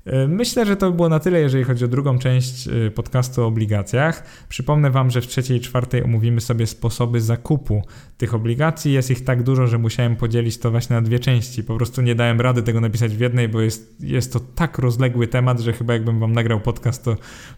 E, 0.05 0.27
myślę, 0.27 0.65
że 0.65 0.75
to 0.75 0.91
było 0.91 1.09
na 1.09 1.19
tyle, 1.19 1.39
jeżeli 1.39 1.63
chodzi 1.63 1.85
o 1.85 1.87
drugą 1.87 2.19
część 2.19 2.67
e, 2.67 2.91
podcastu 2.91 3.41
o 3.41 3.47
obligacjach. 3.47 4.23
Przypomnę 4.49 4.91
Wam, 4.91 5.11
że 5.11 5.21
w 5.21 5.27
trzeciej 5.27 5.57
i 5.57 5.61
czwartej 5.61 6.03
omówimy 6.03 6.41
sobie 6.41 6.67
sposoby 6.67 7.21
zakupu 7.21 7.81
tych 8.17 8.33
obligacji. 8.33 8.93
Jest 8.93 9.11
ich 9.11 9.23
tak 9.23 9.43
dużo, 9.43 9.67
że 9.67 9.77
musiałem 9.77 10.15
podzielić 10.15 10.57
to 10.57 10.71
właśnie 10.71 10.95
na 10.95 11.01
dwie 11.01 11.19
części. 11.19 11.63
Po 11.63 11.75
prostu 11.75 12.01
nie 12.01 12.15
dałem 12.15 12.41
rady 12.41 12.63
tego 12.63 12.81
napisać 12.81 13.15
w 13.15 13.19
jednej, 13.19 13.49
bo 13.49 13.61
jest, 13.61 13.95
jest 13.99 14.33
to 14.33 14.39
tak 14.39 14.79
rozległy 14.79 15.27
temat, 15.27 15.59
że 15.59 15.73
chyba 15.73 15.93
jakbym 15.93 16.19
Wam 16.19 16.31
nagrał 16.31 16.59
podcast, 16.59 17.03
to 17.03 17.15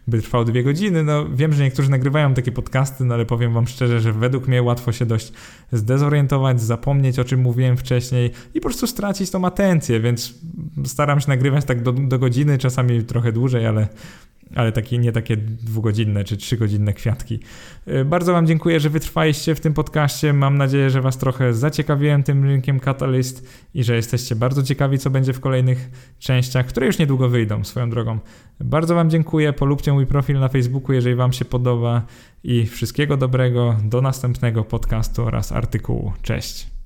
by 0.08 0.22
trwał 0.22 0.46
dwie 0.46 0.64
godziny. 0.64 1.04
No 1.04 1.30
wiem, 1.30 1.54
że 1.54 1.64
niektórzy 1.64 1.92
nagrywają 1.92 2.34
takie 2.34 2.52
podcasty, 2.52 3.06
no 3.06 3.14
ale 3.14 3.26
powiem 3.26 3.54
Wam 3.54 3.68
szczerze, 3.68 4.00
że 4.00 4.14
według 4.14 4.48
mnie 4.48 4.64
łatwo 4.64 4.92
się 4.92 5.06
dość 5.06 5.32
zdezorientować, 5.72 6.62
zapomnieć 6.62 7.20
o 7.20 7.24
czym 7.24 7.40
mówiłem 7.40 7.78
wcześniej 7.78 8.32
i 8.54 8.60
po 8.60 8.70
prostu 8.70 8.88
stracić 8.88 9.30
tą 9.30 9.46
atencję, 9.46 10.00
więc 10.00 10.34
staram 10.86 11.20
się 11.20 11.28
nagrywać 11.28 11.66
tak 11.66 11.84
do, 11.84 11.92
do 11.92 12.20
godziny 12.20 12.35
godziny, 12.36 12.58
czasami 12.58 13.04
trochę 13.04 13.32
dłużej, 13.32 13.66
ale, 13.66 13.88
ale 14.56 14.72
takie, 14.72 14.98
nie 14.98 15.12
takie 15.12 15.38
dwugodzinne 15.38 16.24
czy 16.24 16.38
trzygodzinne 16.38 16.94
kwiatki. 16.94 17.40
Y, 17.88 18.06
bardzo 18.06 18.34
Wam 18.34 18.48
dziękuję, 18.48 18.80
że 18.80 18.90
wytrwaliście 18.90 19.56
w 19.56 19.60
tym 19.60 19.74
podcaście. 19.74 20.34
Mam 20.34 20.58
nadzieję, 20.58 20.90
że 20.90 21.02
Was 21.02 21.18
trochę 21.18 21.54
zaciekawiłem 21.54 22.24
tym 22.24 22.44
rynkiem 22.44 22.80
Catalyst 22.80 23.48
i 23.74 23.84
że 23.84 23.96
jesteście 23.96 24.36
bardzo 24.36 24.64
ciekawi, 24.64 25.00
co 25.00 25.10
będzie 25.10 25.34
w 25.34 25.40
kolejnych 25.40 25.90
częściach, 26.20 26.66
które 26.66 26.88
już 26.88 27.00
niedługo 27.00 27.30
wyjdą 27.30 27.64
swoją 27.64 27.90
drogą. 27.90 28.20
Bardzo 28.60 28.96
Wam 28.96 29.10
dziękuję. 29.10 29.54
Polubcie 29.54 29.94
mój 29.94 30.06
profil 30.06 30.40
na 30.40 30.48
Facebooku, 30.48 30.94
jeżeli 30.94 31.16
Wam 31.16 31.34
się 31.34 31.46
podoba 31.46 32.06
i 32.44 32.66
wszystkiego 32.66 33.18
dobrego. 33.18 33.76
Do 33.84 34.02
następnego 34.02 34.64
podcastu 34.64 35.24
oraz 35.24 35.52
artykułu. 35.52 36.14
Cześć. 36.22 36.75